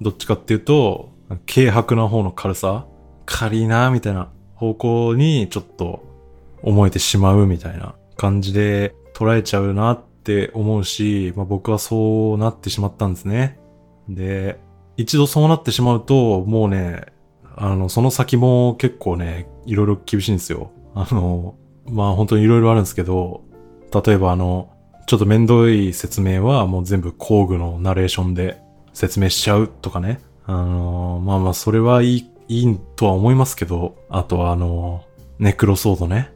[0.00, 1.10] どっちかっていうと、
[1.46, 2.86] 軽薄な方の軽さ？
[3.26, 6.04] 軽いなみたいな方向にちょっと
[6.62, 13.58] 思えてしまうみたいな感じで捉えちゃうなって思うし、まあ、僕はそうなってしまったんですね。
[14.08, 14.58] で、
[14.96, 17.06] 一度そうなってしまうと、もうね、
[17.56, 20.72] あの、その先も結構ね、いろいろ厳しいんですよ。
[20.94, 21.54] あの、
[21.86, 23.42] まあ本当にいろいろあるんですけど、
[24.04, 24.70] 例えばあの、
[25.06, 28.60] ちょっと面倒い説明はもう全部工具のナレーションで
[28.92, 30.20] 説明しちゃうとかね。
[30.50, 35.04] あの、まあまあそれはいい、いいとは思いますけど、あとはあの、
[35.38, 36.32] ネクロソードね。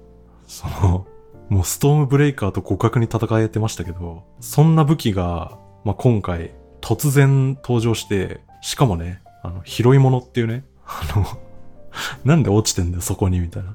[0.46, 1.06] その、
[1.48, 11.26] もうストームブレイカーと互角に戦えてましたけど、そんな武器が、まあ今回突然登場して、しかもね、あの、拾い物っていうね、あの
[12.24, 13.74] なんで落ちてんだよ、そこに、みたいな。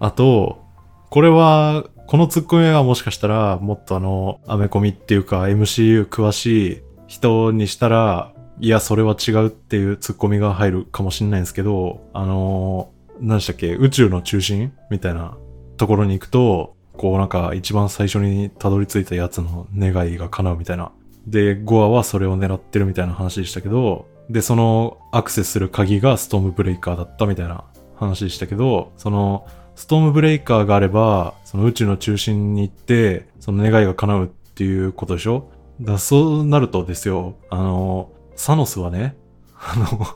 [0.00, 0.64] あと、
[1.10, 12.90] これは、このツッコミはもしかしたら、もっとあの、アメコミっていうか MCU 詳しい人にしたら、いや、それは違うっていうツッコミが入るかもしれないんですけど、あの
[13.20, 15.36] 何でしたっけ、宇宙の中心みたいな
[15.76, 20.90] ところに行くと、こうなんか一番最初にたどり着いたやつの願いが叶うみたいな。
[21.26, 27.64] で、ゴアはそれを狙ってるみたいな話でしたけど、で、そのアクセスする鍵がストームブレイカーだったみたいな
[27.96, 35.50] 話でしたけど、そのストームブレイカーがあれば、その宇宙の中心に行って、その願いが叶うっていうことでしょ？
[35.82, 39.16] だそうなるとですよ、あの、サノスはね、
[39.58, 40.06] あの、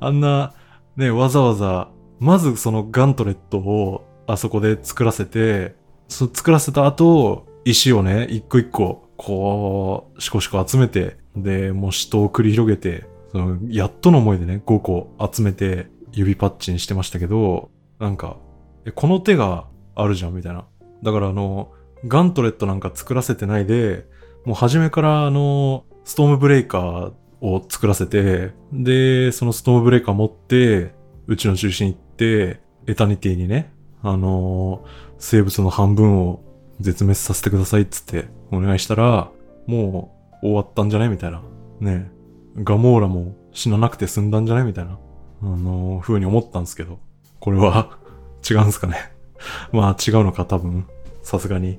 [0.00, 0.54] あんな、
[0.96, 5.76] ね、わざわざ、まずそのガントレットをあそこで作らせて、
[6.08, 18.38] そ作らせた後、石をね、一個一個、こう、しこしこ集めて、で、もう死闘を繰り広げて、その、やっとの思いでね、5個集めて、指パッチにしてましたけど、なんか、
[18.86, 20.64] え、この手があるじゃん、みたいな。
[21.02, 21.72] だからあの、
[22.06, 24.06] ガントレットなんか作らせてないで、
[24.44, 27.12] もう初めからあの、ストームブレイカー
[27.54, 30.92] を作らせて、で、そのストームブレイカー持って、
[31.26, 36.40] うちの中心行って、エタニティにね、あのー、生物の半分を
[36.80, 39.30] 絶滅させてくださいっつってお願いしたら、
[39.66, 41.42] もう終わったんじゃないみたいな。
[41.80, 42.10] ね
[42.56, 44.98] ガモーラも死ななくて済んだんじゃないみたいな、
[45.42, 46.98] あのー、風に思ったんですけど、
[47.40, 47.98] これは
[48.48, 49.12] 違うんすかね。
[49.72, 50.86] まあ違うのか多分、
[51.22, 51.78] さすがに。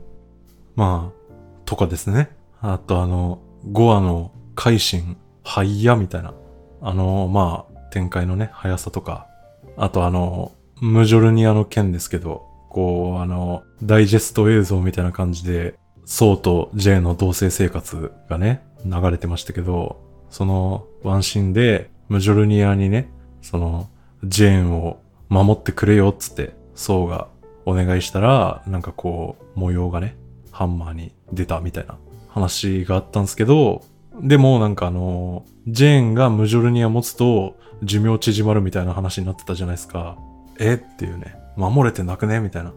[0.76, 1.30] まあ、
[1.66, 2.30] とかですね。
[2.62, 3.40] あとあの、
[3.72, 5.18] 5話の改心、
[5.48, 6.34] ハイヤみたいな。
[6.82, 9.28] あの、まあ、展開のね、速さとか。
[9.78, 23.10] あとあの、ムジョルニアの件ですけど、こう、あの、ダイジェスト映像みたいな感じで、ソウとジェイの同棲生活がね、流れてましたけど、そのワンシーンで、ムジョルニアにね、
[23.42, 23.90] その、
[24.26, 27.30] ジェーンを守ってくれよっつって、ソウが
[27.66, 30.18] お願いしたら、なんかこう、模様がね、
[30.52, 33.86] ハンマーに出たみたいな話があったんですけど、
[34.22, 40.18] でもなんかあの、ジェーンがムジョルニア持つと寿命縮まるみたいな話になってたじゃないですか。
[40.60, 40.74] え？
[40.74, 41.36] っていうね。
[41.56, 42.40] 守れてなくね？
[42.40, 42.74] みたいな。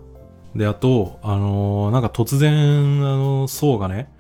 [0.55, 2.53] で、あと、あのー、なんか突然、
[3.07, 4.13] あの、ソウがね、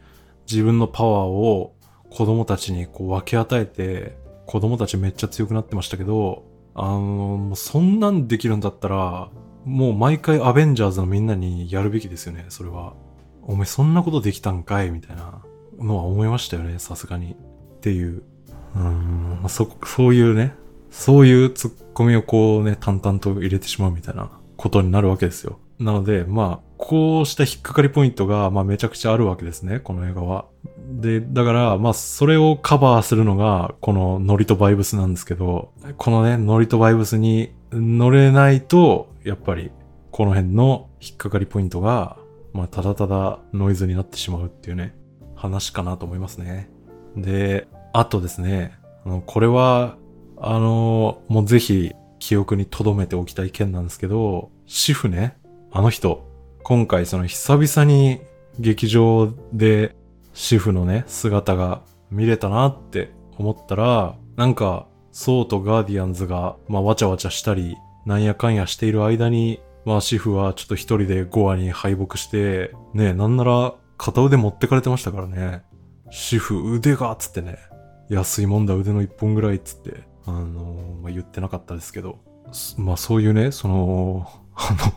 [0.50, 1.74] 自分のパワーを
[2.08, 9.28] 子供たちにこう分け与えて、子供たちめっちゃ強くなってましたけど、あのー、もうそんなんできるんだったら、
[9.64, 12.94] もう毎回アベンジャーズのみんなにやるべきですよね、それは。
[13.42, 14.90] お前そんなことできたんかい？
[14.90, 15.42] みたいな
[15.80, 17.32] のは思いましたよね、さすがに。
[17.32, 18.22] っていう。
[18.76, 20.54] うん、そ、そういうね、
[20.90, 25.58] そういうツッコミをこうね、淡々と入れてしまうみたいなことになるわけですよ。
[25.78, 30.46] なので、まあ、こうした引っかかりポイントが、まあめちゃくちゃあるわけですね、この映画は。
[30.90, 39.70] で、だから、まあそれをカバーするのが、このノリとバイブスなんですけど、このね、ノリとバイブスに乗れないと、やっぱり、
[40.10, 42.16] この辺の引っかかりポイントが、
[42.52, 44.94] まあただただノイズになってしまうっていうね、
[45.40, 46.68] 話かなと思いますね。
[47.16, 49.96] で、あとですね、あの、これは、
[50.36, 55.38] あの、もうぜひ記憶に留めておきたい件なんですけど、主婦ね、
[55.72, 56.28] あの人、
[56.62, 58.20] 今回その久々に
[58.58, 59.96] 劇場で
[60.34, 75.62] 主婦のね、姿が見れたなって思ったら、なんか、ソウとガーディアンズが、まあ、わちゃわちゃしたり、なんやかんやしている間に、まあ、主婦はちょっと一人でゴアに敗北して、ね、なんなら片腕持ってかれてましたからね。
[76.08, 77.58] 主婦腕がっつってね、
[78.08, 82.18] 安いもんだ腕の一本ぐらいっつって、あのー、まあ、言ってなかったですけど、
[82.78, 84.92] まあそういうね、その、 あの、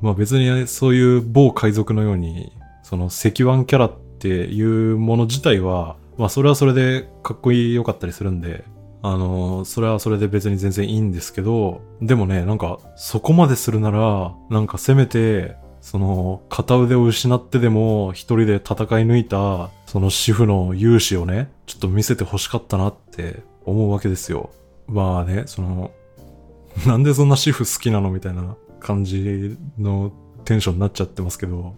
[0.00, 2.52] まあ別にねそういう某海賊のように、
[2.84, 8.64] その石腕キャラっていうもの自体は、まあそれはそれでかっこいい良かったりするんで、
[9.02, 24.50] あの、それはそれで別に全然いいんですけど、でもね、なんかそこまでするなら、なんかせめて、その片腕を失ってでも一人で戦い抜いた、その主婦の勇姿をね、ちょっと見せて欲しかったなって思うわけですよ。
[24.86, 25.90] まあね、その、
[26.86, 30.12] なんでそんな主婦好きなのみたいな感じの
[30.44, 31.74] テンションになっちゃってますけど、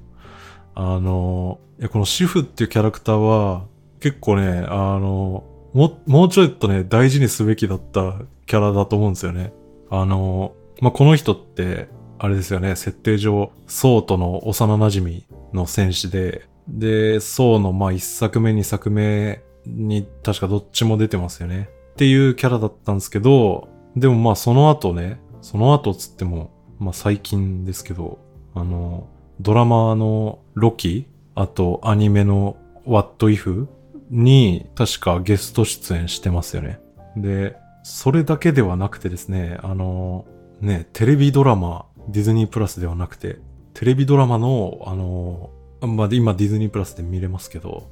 [0.75, 3.65] あの、いや、この主婦っていうキャラクターは、
[4.01, 8.15] 結構ね、あの、も、もうちょっとね、大事にすべきだった
[8.47, 9.53] キャラだと思うんですよね。
[9.91, 11.89] あの、まあ、この人って、
[12.23, 21.69] あれですよね、設定上、ソウとの幼馴染の戦士で、で、ソウのまあ一作目二作目に確かどっちも出てますよね。
[21.95, 28.21] っていうキャラだったんですけど、でもまあその後ね、その後つっても、まあ最近ですけど、
[28.55, 29.09] あの、
[29.41, 32.57] ドラマのロキ、あとアニメの
[32.87, 33.67] What If
[34.11, 36.79] に確かゲスト出演してますよね。
[37.17, 40.25] で、それだけではなくてですね、あの、
[40.61, 43.39] ね、テレビドラマ、ディズニープラスではなくて、
[43.75, 47.91] テレビドラマの、あの、まあ、今ディズニープラスで見れますけど、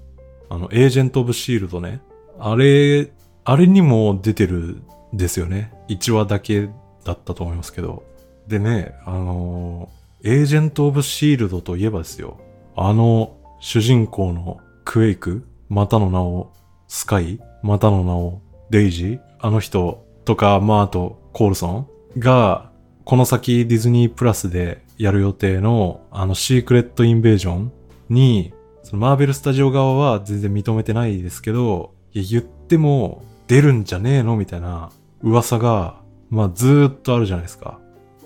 [0.49, 2.01] あの、エージェント・オブ・シールドね。
[2.39, 3.13] あれ、
[3.45, 5.73] あれにも出てるですよね。
[5.89, 6.69] 1話だけ
[7.05, 8.05] だったと思いますけど。
[8.47, 9.89] でね、あの、
[10.23, 12.39] エージェント・オブ・シールドといえばですよ。
[12.77, 16.53] あの、主人公のクエイク、またの名を
[16.89, 22.70] スカイ、またの名をデイジー、あの人とか、まああとコールソンが、
[23.11, 27.73] この先ディズニープラスでやる予定の、あのシークレット・インベージョン
[28.09, 34.37] に、そのマーベルスタジオ側は全然認めてないですけど、いや言っても出るんじゃねえの？
[34.37, 34.93] みたいな
[35.25, 37.81] 噂が、まあずーっとあるじゃないですか。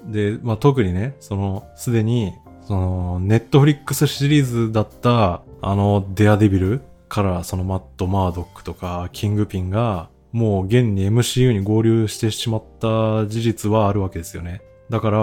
[0.04, 14.60] で、まあ特にね、その、すでに、その、ネットフリックスシリーズだった、あの、デアデビルからそのマット・マードックとか、キングピンが、もう現に MCU に合流してしまった事実はあるわけですよね。
[14.90, 15.18] だから、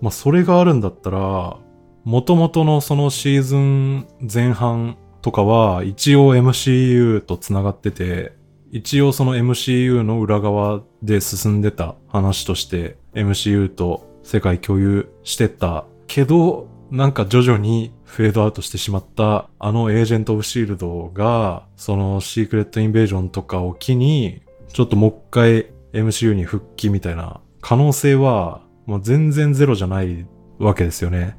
[0.00, 1.58] まあそれがあるんだったら、
[2.04, 8.32] 元々のそのシーズン前半とかは一応 MCU と繋がってて、
[8.70, 30.26] 一応その MCU の裏側で進んでた話として MCU と世界共有してたけど、なんか徐々にフェードアウトしてしまったあのエージェント・オブ・シールドが、そのシークレット・インベージョンとかを機に、ちょっともう一回 MCU に復帰みたいな可能性はもう全然ゼロじゃない
[30.58, 31.36] わけですよね。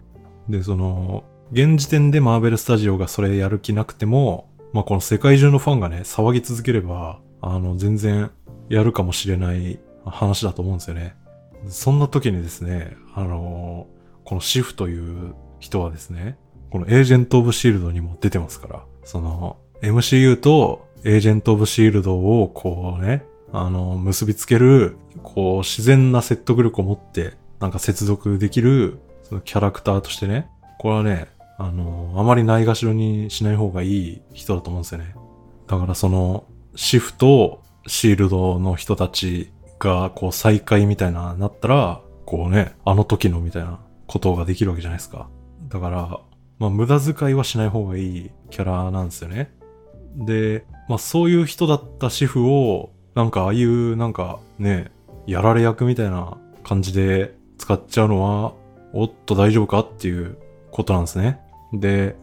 [0.47, 8.31] で、その、現時点でマーベルスタジオがそれやる気なくても、まあこの世界中のファンがね、騒ぎ続ければ、あの、全然
[8.69, 11.15] やるかもしれない話だと思うんですよね。
[11.69, 13.87] そんな時にですね、あの
[14.23, 16.37] このシフという人はですね、
[16.69, 35.15] このエージェント・オブ・シールドにも出てますから、その MCU とエージェント・オブ・シールドをこうね、あの、結びつける、こう自然な説得力を持って、なんか接続できる、そのキャラクターとしてね、これはね、あの、あまりないがしろにしない方がいい人だと思うんですよね。
[35.67, 45.29] だからその、シフとシールドの人たちがこう再会みたいななったら、こうね、あの時のみたいなことができるわけじゃないですか。
[45.67, 46.19] だから、
[46.59, 49.51] まあ無駄遣いはしない方がいいキャラなんですよね。
[50.15, 54.91] で、まあそういう人だったシフを、なんかああいうなんかね、
[55.25, 58.53] やられ役みたいな感じで使っちゃうのは、
[58.93, 60.37] おっと大丈夫かっていう
[60.69, 61.39] ことなんですね。
[61.73, 62.15] で、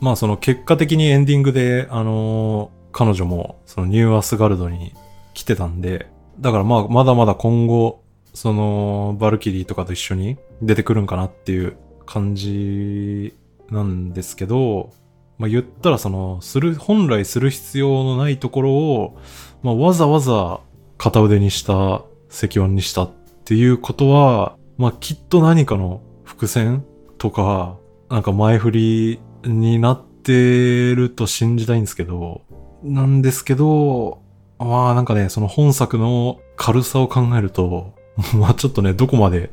[0.00, 4.94] まあその結果的にエンディングで、あのー、彼女もそのニューアスガルドに
[5.34, 6.06] 来てたんで、
[6.38, 13.34] だからまあまだまだ今後、そのバルキリーとかと一緒に出てくるんかなっていう感じ
[13.72, 14.92] なんですけど、
[15.38, 19.18] まあ言ったらその、する、本来する必要のないところを、
[19.66, 20.60] まあわざわざ
[20.96, 23.10] 片腕にした、赤音にしたっ
[23.44, 26.84] ていうことは、まあきっと何かの伏線
[27.18, 27.76] とか、
[28.08, 32.42] なんか前振りになってると信じたいんですけど、
[32.84, 34.22] なんですけど、
[34.60, 37.92] まあなんかね、その本作の軽さを考えると、
[38.38, 39.50] まあちょっとね、どこまで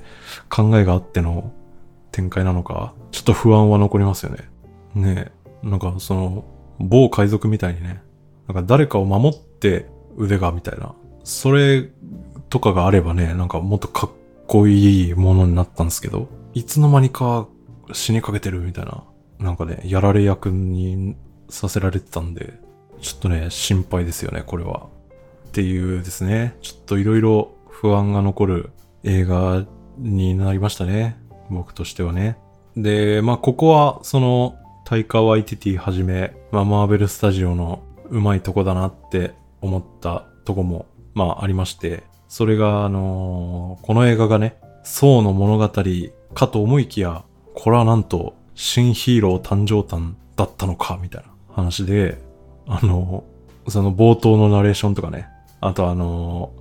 [0.48, 1.52] 考えがあっての
[2.12, 4.48] 展開なのか、ちょっと不安は残りますよね。
[4.94, 5.32] ね
[5.64, 6.44] えなんかその、
[6.78, 8.04] 某海賊みたいにね、
[8.48, 11.90] なんか誰かを守って腕がみたいな、それ
[12.50, 14.10] とかがあればね、なんかもっとかっ
[14.48, 17.48] こいいものになったんですけど、いつの間にか
[17.92, 19.04] 死にかけてるみたいな、
[19.40, 21.16] なんかね、やられ役に
[21.50, 22.54] させられてたんで、
[23.02, 24.88] ちょっとね、心配ですよね、これは。
[25.48, 28.70] っていうですね、ちょっといろいろ不安が残る
[29.04, 29.66] 映画
[29.98, 31.18] になりましたね。
[31.50, 32.38] 僕としてはね。
[32.76, 45.70] で、まあ、ここは、その、タイカワイティティはじめ、まあ、マーベルスタジオのうまいとこだなって思ったとこも、まあ、ありまして、それが、あのー、この映画がね、ソーの物語
[46.34, 47.24] かと思いきや、
[47.56, 52.20] これはなんと、新ヒーロー誕生誕だったのか、みたいな話で、
[52.68, 55.28] あのー、その冒頭のナレーションとかね、
[55.62, 56.52] あとあの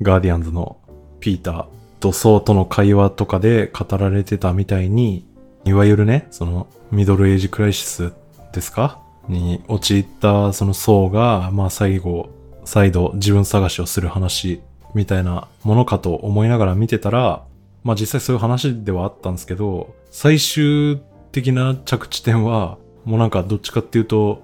[0.00, 0.78] ー、ガーディアンズの
[1.20, 1.66] ピーター
[2.00, 5.26] とソーとの会話とかで語られてたみたいに、
[5.64, 8.12] いわゆるね、そのミドルエイジクライシス
[8.52, 9.00] ですか？
[9.28, 12.30] に陥ったそのソーが、まあ最後、
[12.66, 14.60] 再度自分探しをする話
[14.92, 17.44] みたいなものかと思いながら見てたら、
[17.84, 21.00] まあ実際そういう話ではあったんですけど、最終
[21.30, 24.42] 的な着地点は、もうなんかどっちかっていうと、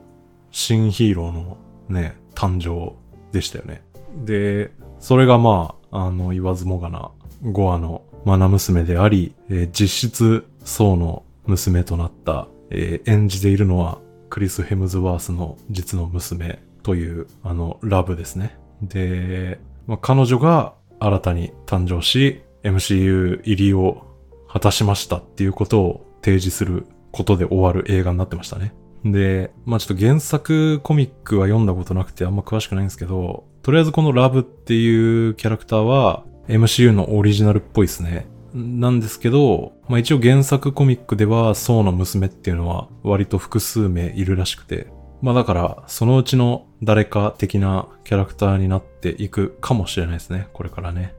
[0.52, 1.56] 新ヒーローの
[1.88, 2.94] ね、誕生
[3.32, 3.82] でしたよね。
[4.24, 7.10] で、それがまあ、あの、言わずもがな、
[7.42, 13.98] ゴアのマナ娘であり、えー、実質、ソウの娘となった、えー、演じているのは、
[14.30, 18.58] クリス・ヘムズワースの実の娘という、あの、ラブですね。
[18.82, 24.06] で、まあ、彼女が新たに誕生し、MCU 入りを
[24.48, 28.74] 果たしましたっていうことを提示することで終わる映画になってましたね。
[29.04, 38.26] で、まあちょっと原作コミックは読んだことなくてあんま詳しくないんですけど、とりあえずこのラブっていうキャラクターは MCU のオリジナルっぽいですね。
[38.54, 44.88] なんですけど、まあ一応原作コミックではソウの娘っていうのは割と複数名いるらしくて、
[45.22, 51.14] まあだからそのうちの誰か的なキャラクターになっていくかもしれないですね、これからね。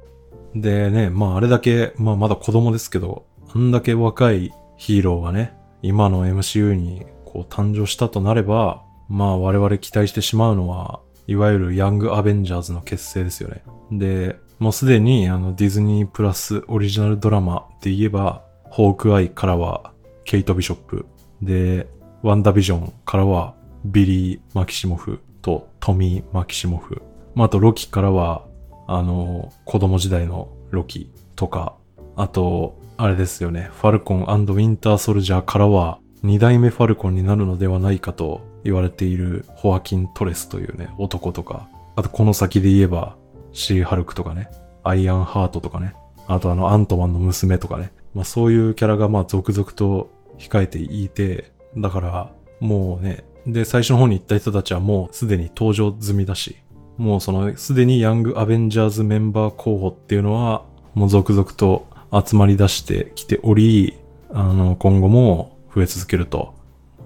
[0.54, 3.26] でね、まああれだけ、まあまだ子供ですけど、
[3.56, 13.64] あんだけ若いヒーローがね、今の MCU にこう誕生したとなれば、まあ我々期待してしまうのは、いわゆるヤングアベンジャーズの結成ですよね。
[13.92, 19.94] で、もうすでにあのディズニープラスオリジナルドラマで言えば、ホークアイからは
[20.26, 21.06] ケイト・ビショップ。
[21.42, 21.88] で、
[22.22, 27.02] ワンダビジョンからはビリー・マキシモフとトミー・マキシモフ。
[27.36, 28.46] まあ、あとロキからは、
[28.88, 31.76] あの、子供時代のロキとか、
[32.16, 33.70] あと、あれですよね。
[33.74, 43.18] ファルコンウィンターソルジャーからは、二代目ファルコンになるのではないかと言われているホアキン・トレスというね、男とか、あとこの先で言えば、
[43.52, 44.50] シー・ハルクとかね、
[44.84, 45.94] アイアン・ハートとかね、
[46.28, 56.58] あとあの、アントマンの娘とかね、まあそういうキャラがまあ続々と控えていて、だからもうね、で、最初の方に行った人たちはもうすでに登場済みだし、
[56.98, 60.64] もうそのすでにヤングアベンジャーズメンバー候補っていうのは、
[60.94, 63.98] もう続々と集まり出してきており、
[64.32, 66.54] あの、今後も増え続けると。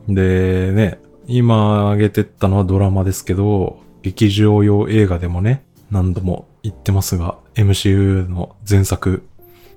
[0.08, 9.24] で、ね、今挙げてったのはドラマですけど、劇場用映画でもね、何度も言ってますが、MCU の前作、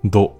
[0.04, 0.36] ド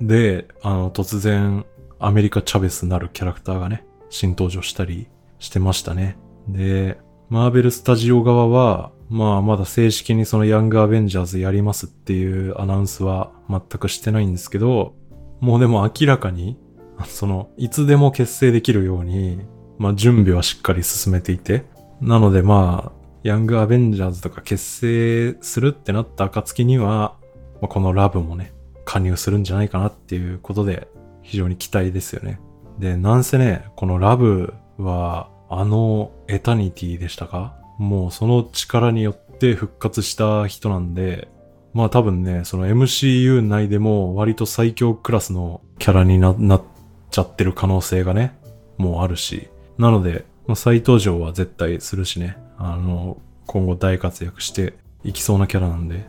[0.00, 1.64] で、あの、突然、
[1.98, 5.08] アメリカ・チャベスなるキャラクターがね、新登場したり
[5.38, 6.16] してましたね。
[6.48, 14.94] で、マーベルスタジオ側は、まあまだ正式にそのヤングアベンジャーズやりますっていうアナウンスは全くしてないんですけど、
[15.40, 16.58] もうでも明らかに、
[17.04, 19.40] その、いつでも結成できるように、
[19.78, 21.64] まあ準備はしっかり進めていて、
[22.00, 27.16] なのでまあ、ヤングアベンジャーズとか結成するってなった暁には、
[27.60, 28.52] まあ、このラブもね、
[28.84, 30.88] 加入するんじゃないかなっていうことで、
[31.22, 32.38] 非常に期待ですよね。
[32.78, 37.54] で、なんせね、このラブは、あのエタニティでしたか？
[37.78, 41.28] もうその力によって復活した人なんで、
[41.72, 46.62] まあ多分ね、その MCU 内でも割と最強クラスのキャラになっ
[47.10, 48.36] ちゃってる可能性がね、
[48.78, 49.48] もうあるし。
[49.78, 54.74] なので、まあ、再登場は絶対するしね、あの、今後大活躍して
[55.04, 56.06] いきそうなキャラなんで、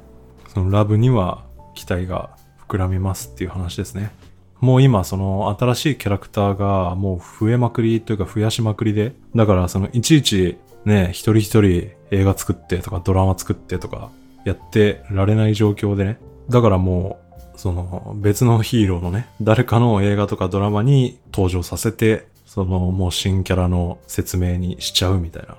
[0.53, 1.43] そのラブには
[1.75, 2.37] 期待が
[2.67, 4.11] 膨らみますっていう話ですね。
[4.59, 14.09] もう今その新しいキャラクターがもう増えまくりというか増やしまくりで、だからそのいちいちね、一人一人映画作ってとかドラマ作ってとか
[14.45, 16.17] やってられない状況でね。
[16.49, 17.19] だからも
[17.55, 25.57] う、その別のヒーローのね、誰かの映画とかドラマに登場させて、そのもう新キャラの説明にしちゃうみたいな、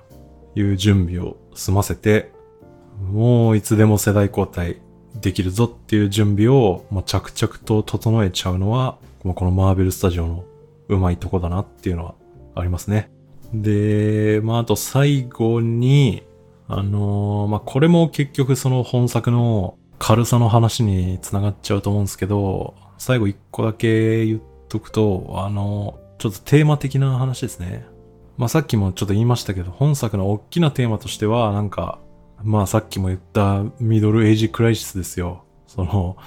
[0.55, 2.31] いう準備を済ませて、
[3.11, 4.77] もういつでも世代交代
[5.21, 10.45] できるぞっていう準備を、まあ、着々と整えちゃうのは、このマーベルスタジオの
[10.87, 12.15] うまいとこだなっていうのは
[12.55, 13.11] ありますね。
[13.53, 16.23] で、まあ、あと最後に、
[16.67, 27.85] あのー、まあ、これも結局その本作の軽さの話に繋がっちゃうと思うんですけど、最後一個だけ言っとくと、あのー、ちょっとテーマ的な話ですね。
[28.37, 31.99] まあ、さっきもちょっと言いましたけど、本作の大きなテーマとしては、なんか、
[32.43, 35.43] まあさっきも言ったミドルエイジクライシスですよ。
[35.67, 36.17] その、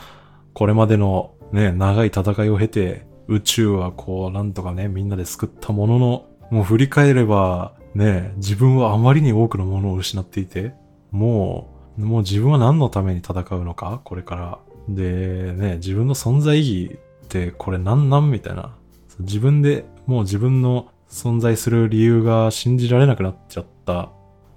[0.53, 10.75] これまでのね、長い戦いを経て、宇宙はこう、なんとかね、みんなで救ったものの、もう振り返れば、ね、自分はあまりに多くのものを失っていて、
[11.11, 14.59] もう、もう自分は何のために戦うのかこれから。
[14.89, 18.75] で、ね、自分の存在意義ってこれ何なんみたいな。
[19.21, 24.11] 自分でもう自分の存在する理由が信じられなくなっちゃった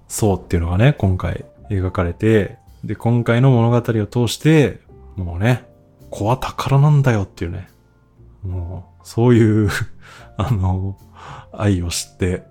[0.08, 4.80] そうっていうのがね、今回描かれて、で、今回の物語を通して、
[5.16, 5.64] もうね、
[6.10, 7.68] 子は宝なんだよっていうね、
[8.42, 9.68] もう、そういう
[10.36, 10.96] あの、
[11.52, 12.44] 愛を知って、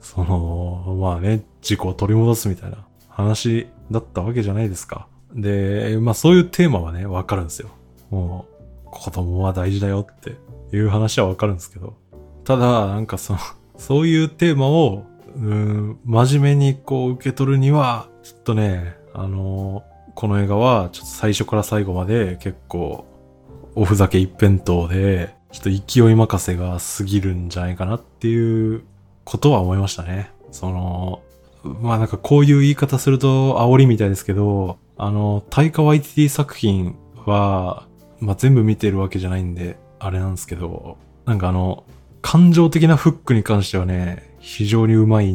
[0.00, 2.78] その、まあね、自己を取り戻すみたいな
[3.08, 5.06] 話だったわけじゃないですか。
[5.34, 7.68] で、まあそういうテーマはね、わかるんですよ。
[8.10, 8.46] も
[8.84, 10.36] う、子供は大事だよって
[10.76, 11.94] いう話はわかるんですけど。
[12.44, 13.38] ただ、なんかその、
[13.78, 15.04] そういうテーマを
[15.36, 23.06] うん、真面目にこう受け取るには、ちょっとね、あのー、この映画はちょっと最初から最後まで結構
[23.74, 28.84] おふざけ一辺倒で、ちょっと勢い任せが過ぎるんじゃないかなっていう
[29.24, 30.30] ことは思いましたね。
[30.50, 31.22] その、
[31.62, 37.86] まあなんかこういう言い方すると煽りみたいですけど、あの、タイカワイティ作品は、
[38.20, 41.84] まあ全部見てるわけじゃないんで、あれなんですけど、なんかあの、
[42.20, 45.34] 感情的なフックに関してはね、非常にうまい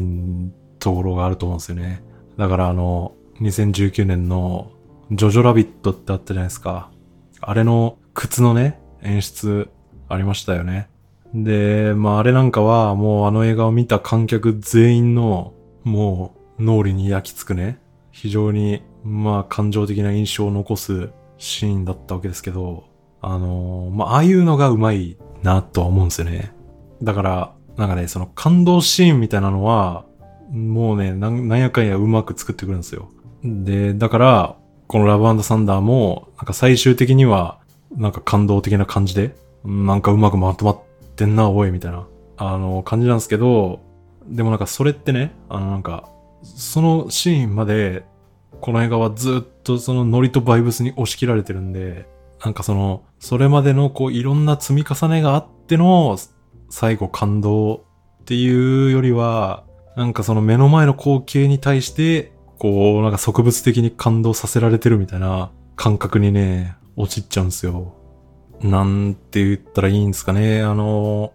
[0.78, 2.02] ところがあると思うんですよね。
[2.36, 4.70] だからあの、2019年の
[5.10, 6.90] ジョジョラビットってあったじゃないですか。
[7.40, 9.70] あれの靴のね、演出
[10.08, 10.90] ありましたよね。
[11.34, 15.54] で、まああれなんかはもうあの映画を見た観客全員の
[15.84, 17.80] もう脳裏に焼き付くね、
[18.10, 22.84] 非常にまあ感情的な印象を残すシーンだったわけですけど、
[23.22, 26.52] あのまあああいうのがうまいなとは思うんですよね。
[27.02, 30.04] だから、なんかね、その感動シーンみたいなのは、
[30.50, 33.08] もうね、なんやかんやうまく作ってくるんですよ。
[33.44, 34.56] で、だから、
[34.88, 37.60] このラブサンダーも、なんか最終的には、
[37.96, 40.80] なんか感動的な感じで、なんかうまくまとまっ
[41.14, 42.06] てんな、おい、みたいな、
[42.36, 43.80] あの、感じなんですけど、
[44.26, 46.08] でもなんかそれってね、あのなんか、
[46.42, 48.04] そのシーンまで、
[48.60, 52.08] この映画はずっとそのノリとバイブスに押し切られてるんで、
[52.44, 56.18] なんかその、それまでのこういろんな積み重ねがあっての
[56.70, 57.84] 最後感動
[58.22, 59.64] っていうよりは、
[59.96, 67.94] なんかその目の前の光景に対して、こうなんか植物的に感動させられてるみたいな感覚にね、落ちっちゃうんですよ。
[68.60, 70.62] なんて言ったらいいんですかね。
[70.62, 71.32] あの、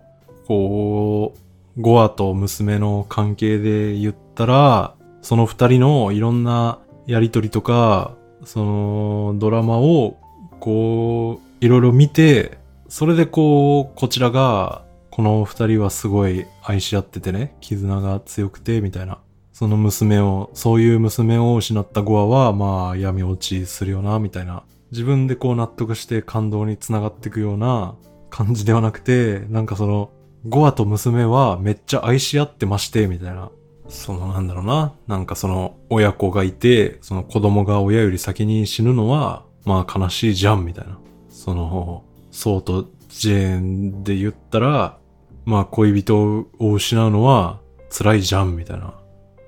[0.47, 1.33] こ
[1.77, 10.17] う、ゴアと娘の関係で言ったら、その二人のいろんなやりとりとか、そのドラマを
[10.63, 12.57] こう、いろいろ見て、
[12.87, 14.85] それでこう、こちらが、
[15.15, 19.19] この二人はすごい愛し合っててね、絆が強くて、みたいな。
[19.51, 24.63] その娘を、そういう娘を失ったゴアは、まあ、闇落ちするよな、みたいな。
[24.89, 27.93] 自分でこう納得して感動につながっていくような
[28.31, 30.09] 感じではなくて、なんかその、
[30.49, 33.51] ゴアと娘はめっちゃ愛し合ってまして、みたいな。
[33.89, 34.95] そのなんだろうな。
[35.05, 40.97] なんかその親子がいて、その子供が親より先に死ぬのは、まあ悲しいじゃん、みたいな。
[41.29, 44.97] その、ソウとジェーンで言ったら、
[45.45, 48.93] まあ恋人を失うのは辛いじゃん、みたいな。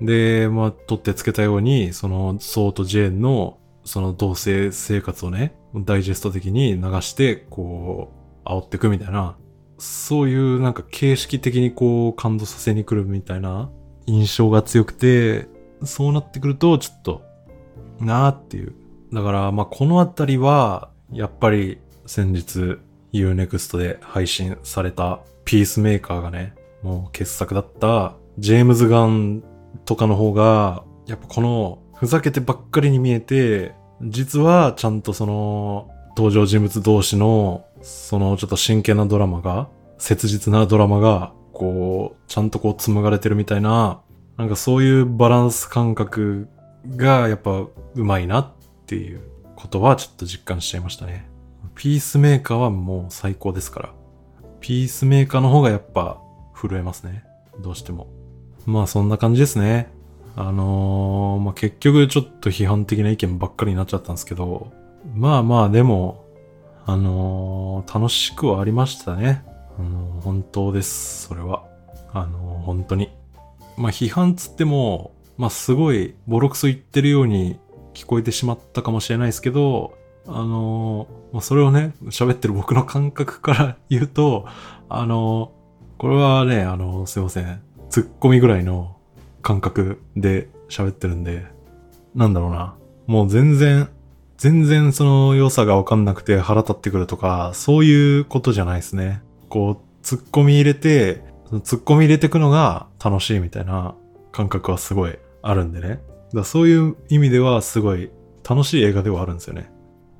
[0.02, 8.12] で、まあ取ってつけたように、そのソウとジェーンのその同性生活をね、ダイジェスト的に流して、こ
[8.46, 9.38] う、煽っていくみたいな。
[9.78, 13.70] そういうなんか形式的にこう感動させに来るみたいな
[14.06, 15.48] 印象が強くて、
[15.84, 17.22] そうなってくるとちょっと、
[18.00, 18.74] なーっていう
[19.16, 22.78] だから、まあ、このあたりは、やっぱり先日
[23.14, 29.43] Unext で配信されたピースメーカーがね、もう傑作だったジェームズ・ガン
[29.86, 44.02] とかの方が、やっぱこのふざけてばっかりに見えて、実はちゃんとその登場人物同士のそのちょっと真剣なドラマが、切実なドラマが、こう、ちゃんとこう紡がれてるみたいな、
[44.38, 46.50] なんかそういうバランス感覚
[46.96, 48.54] がやっぱうまいなっ
[48.86, 49.22] ていう
[49.56, 51.30] ことはちょっと実感しちゃいましたね。
[51.76, 53.93] ピースメーカーはもう最高ですから。
[54.66, 56.20] ピースメーカーの方がやっぱ
[56.55, 57.24] 震えますね。
[57.61, 58.07] どうしても。
[58.66, 59.91] まあそんな感じですね。
[60.36, 64.74] あのー、まあ結局ちょっと批判的な意見ばっかりになっちゃったんですけど、
[65.13, 66.26] まあまあでも、
[66.88, 69.45] あのー、楽しくはありましたね。
[69.78, 71.28] あのー、本当です。
[71.28, 71.63] それは。
[72.11, 73.11] あの本当に。
[73.78, 77.59] まあ批判つっても、まあすごいボロクソ言ってるように
[77.93, 79.95] 聞こえてしまったかもしれないですけど、
[80.28, 84.45] あのまあ、それをね、喋ってる僕の感覚から 言うと、
[84.89, 85.51] あの
[85.97, 87.61] これはね、あのすいません。
[87.89, 88.97] ツッコミぐらいの
[89.41, 91.45] 感覚で喋ってるんで、
[92.15, 92.76] なんだろうな。
[93.07, 93.89] もう全然、
[94.38, 99.21] 全然その良さがわかんなくて腹立ってくるとか、そういうことじゃないですね。
[99.49, 101.23] こう、ツッコミ入れて、
[101.63, 103.95] ツッコミ入れてくのが楽しいみたいな
[104.32, 105.99] 感覚はすごいあるんでね。
[106.34, 108.09] だそういう意味ではすごい
[108.47, 109.71] 楽しい映画ではあるんですよね。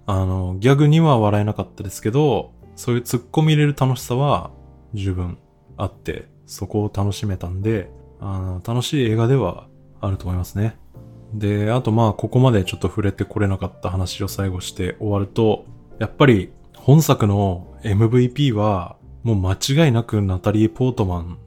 [0.06, 4.52] あの、ギャグには笑えなかったですけど、そういう突っ込み入れる楽しさは
[4.94, 5.38] 十分
[5.78, 7.90] あって、そこを楽しめたんで、
[8.20, 9.68] あの、楽しい映画では
[10.02, 10.78] あると思いますね。
[11.34, 15.66] で、あとまあ、ここまでちょっと触れてこれなかった話を最後して終わると、
[16.00, 21.38] やっぱり本作の MVP はもう間違いなくナタリー・ポートマン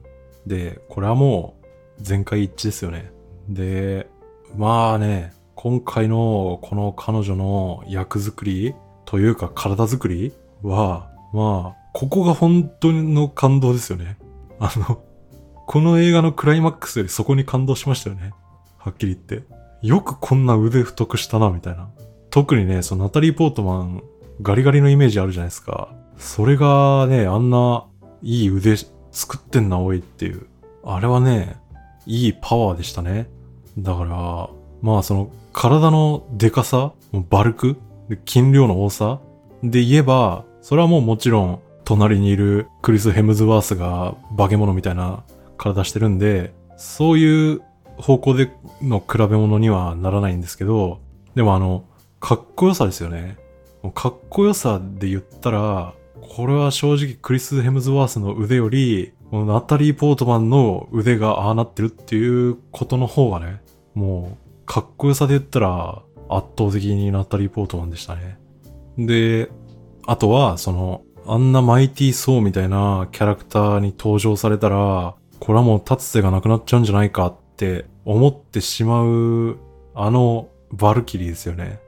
[0.45, 1.65] で、これはもう
[2.01, 3.11] 全会一致ですよね。
[3.47, 4.07] で、
[4.55, 10.31] まあね、今回のこの彼女の役作りというか体作り
[10.63, 14.17] は、まあ、ここが本当の感動ですよね。
[14.57, 15.03] あの、
[15.67, 18.31] この映画のクライマックスよりそこに感動しましたよね。
[18.77, 19.45] はっきり言って。
[19.85, 21.89] よくこんな腕太くしたな、みたいな。
[22.29, 24.03] 特にね、そのナタリー・ポートマン、
[24.41, 25.89] ガリガリのイメージあるじゃないですか。
[26.15, 27.85] それがね、あんな
[28.21, 28.77] いい腕
[29.11, 30.47] 作ってんな、おいっていう。
[30.85, 31.57] あれはね、
[32.05, 33.29] いいパワーでしたね。
[33.77, 34.49] だから、
[34.81, 35.29] まあその
[35.61, 37.75] 体のデカさ、バルク、
[38.25, 39.19] 筋量の多さ？
[39.61, 45.25] で言えば、それはもうもちろん隣にいるクリス・ヘムズワースが化け物みたいな
[45.57, 47.61] 体してるんで、そういう
[47.97, 48.49] 方向で
[48.81, 51.01] の比べ物にはならないんですけど、
[51.35, 51.83] でもあの、
[52.21, 53.37] かっこよさですよね。
[53.93, 63.61] かっこよさで言ったら、これは正直クリス・ヘムズワースの腕より、このナタリー・ポートマンの腕がああなってるっていうことの方がね、
[63.93, 64.38] もう、
[64.69, 68.37] かっこよさで言ったら、圧倒的にナタリー・ポートマンでしたね。
[68.99, 69.49] で、
[70.05, 79.57] あとは、その、あんなマイティー・ソーみたいなキャラクターに登場されたら、これはもう立つ手がなくなっちゃうんじゃないかって思ってしまう、
[79.95, 81.79] あの、バルキリーですよね。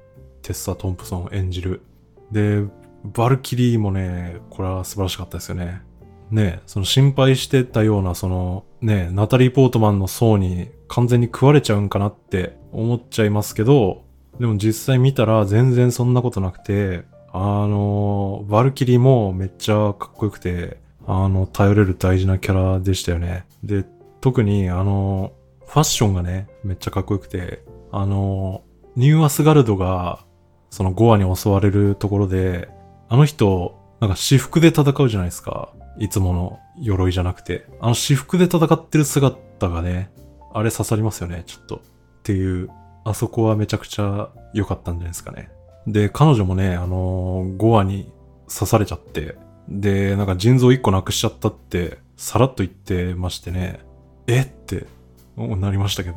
[0.42, 1.84] テッサ・トンプソン演じる。
[2.32, 2.64] で、
[3.04, 5.84] バルキリーもね、これは素晴らしかったですよね。
[6.32, 14.04] ね、その心配してたような、その、ね、ナタリー・ポートマンの層に完全に食われちゃうんかなって思っちゃいますけど、
[14.42, 23.46] でも実際見たら全然そんなことなくて、あの、バルキリーもめっちゃかっこよくて、あの、頼れる大事なキャラでしたよね。
[23.64, 23.86] で、
[24.20, 25.32] 特にあの、
[25.66, 27.64] ファッションがね、めっちゃかっこよくて、
[27.94, 28.64] あの、
[28.98, 30.26] ニューアスガルドが、
[30.72, 32.68] そのゴアに襲われるところで、
[33.08, 35.72] あの人、なんか私服で戦うじゃないですか。
[35.98, 37.66] いつもの鎧じゃなくて。
[37.80, 40.12] あの私服で戦ってる姿がね、
[40.54, 41.76] あれ刺さりますよね、ちょっと。
[41.76, 41.80] っ
[42.24, 42.70] ていう、
[43.04, 45.50] あそこはめちゃくちゃ良かったんじゃないですかね。
[45.88, 48.12] で、彼女もね、あのー、ゴアに
[48.48, 49.36] 刺されちゃって、
[49.70, 53.80] で、なんか腎臓一個なくしちゃったって、さらっと言ってましてね、
[54.28, 54.42] え？
[54.42, 54.86] って
[55.38, 56.16] なりましたけど、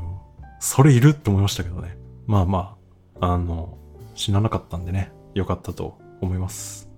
[0.61, 1.97] それいるって思いましたけどね。
[2.26, 2.76] まあま
[3.20, 3.78] あ、あの、
[4.14, 6.91] 死ななかったんでね、良かったと思います。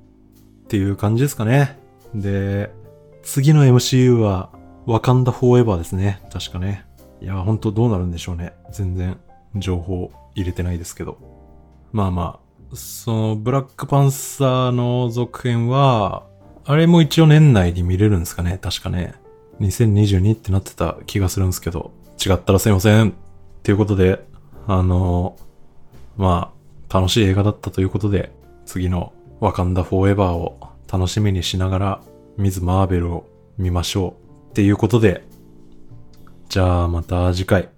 [0.64, 1.78] っていう感じですかね。
[2.14, 2.70] で、
[3.22, 4.50] 次の MCU は、
[4.86, 6.20] ワカンダフォーエバーですね。
[6.32, 6.85] 確かね。
[7.26, 8.52] いや、ほんとどうなるんでしょうね。
[8.70, 9.18] 全然、
[9.56, 11.18] 情報入れてないですけど。
[11.90, 12.38] まあま
[12.72, 16.24] あ、その、ブラックパンサーの続編は、
[16.64, 18.60] あれも一応年内に見れるんですかね。
[18.62, 19.14] 確かね。
[19.58, 21.90] 2022ってなってた気がするんですけど、
[22.24, 23.12] 違ったらすいません。
[23.64, 24.24] ということで、
[24.68, 25.36] あの
[26.16, 26.52] ま
[26.88, 28.30] あ、楽しい映画だったということで、
[28.66, 32.00] 次のワカンダフォーエバーを楽しみにしながら、
[32.36, 33.26] ミズ・マーベルを
[33.58, 34.14] 見ましょ
[34.48, 34.50] う。
[34.50, 35.24] っていうことで、
[36.48, 37.68] じゃあまた次回。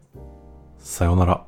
[0.78, 1.47] さようなら。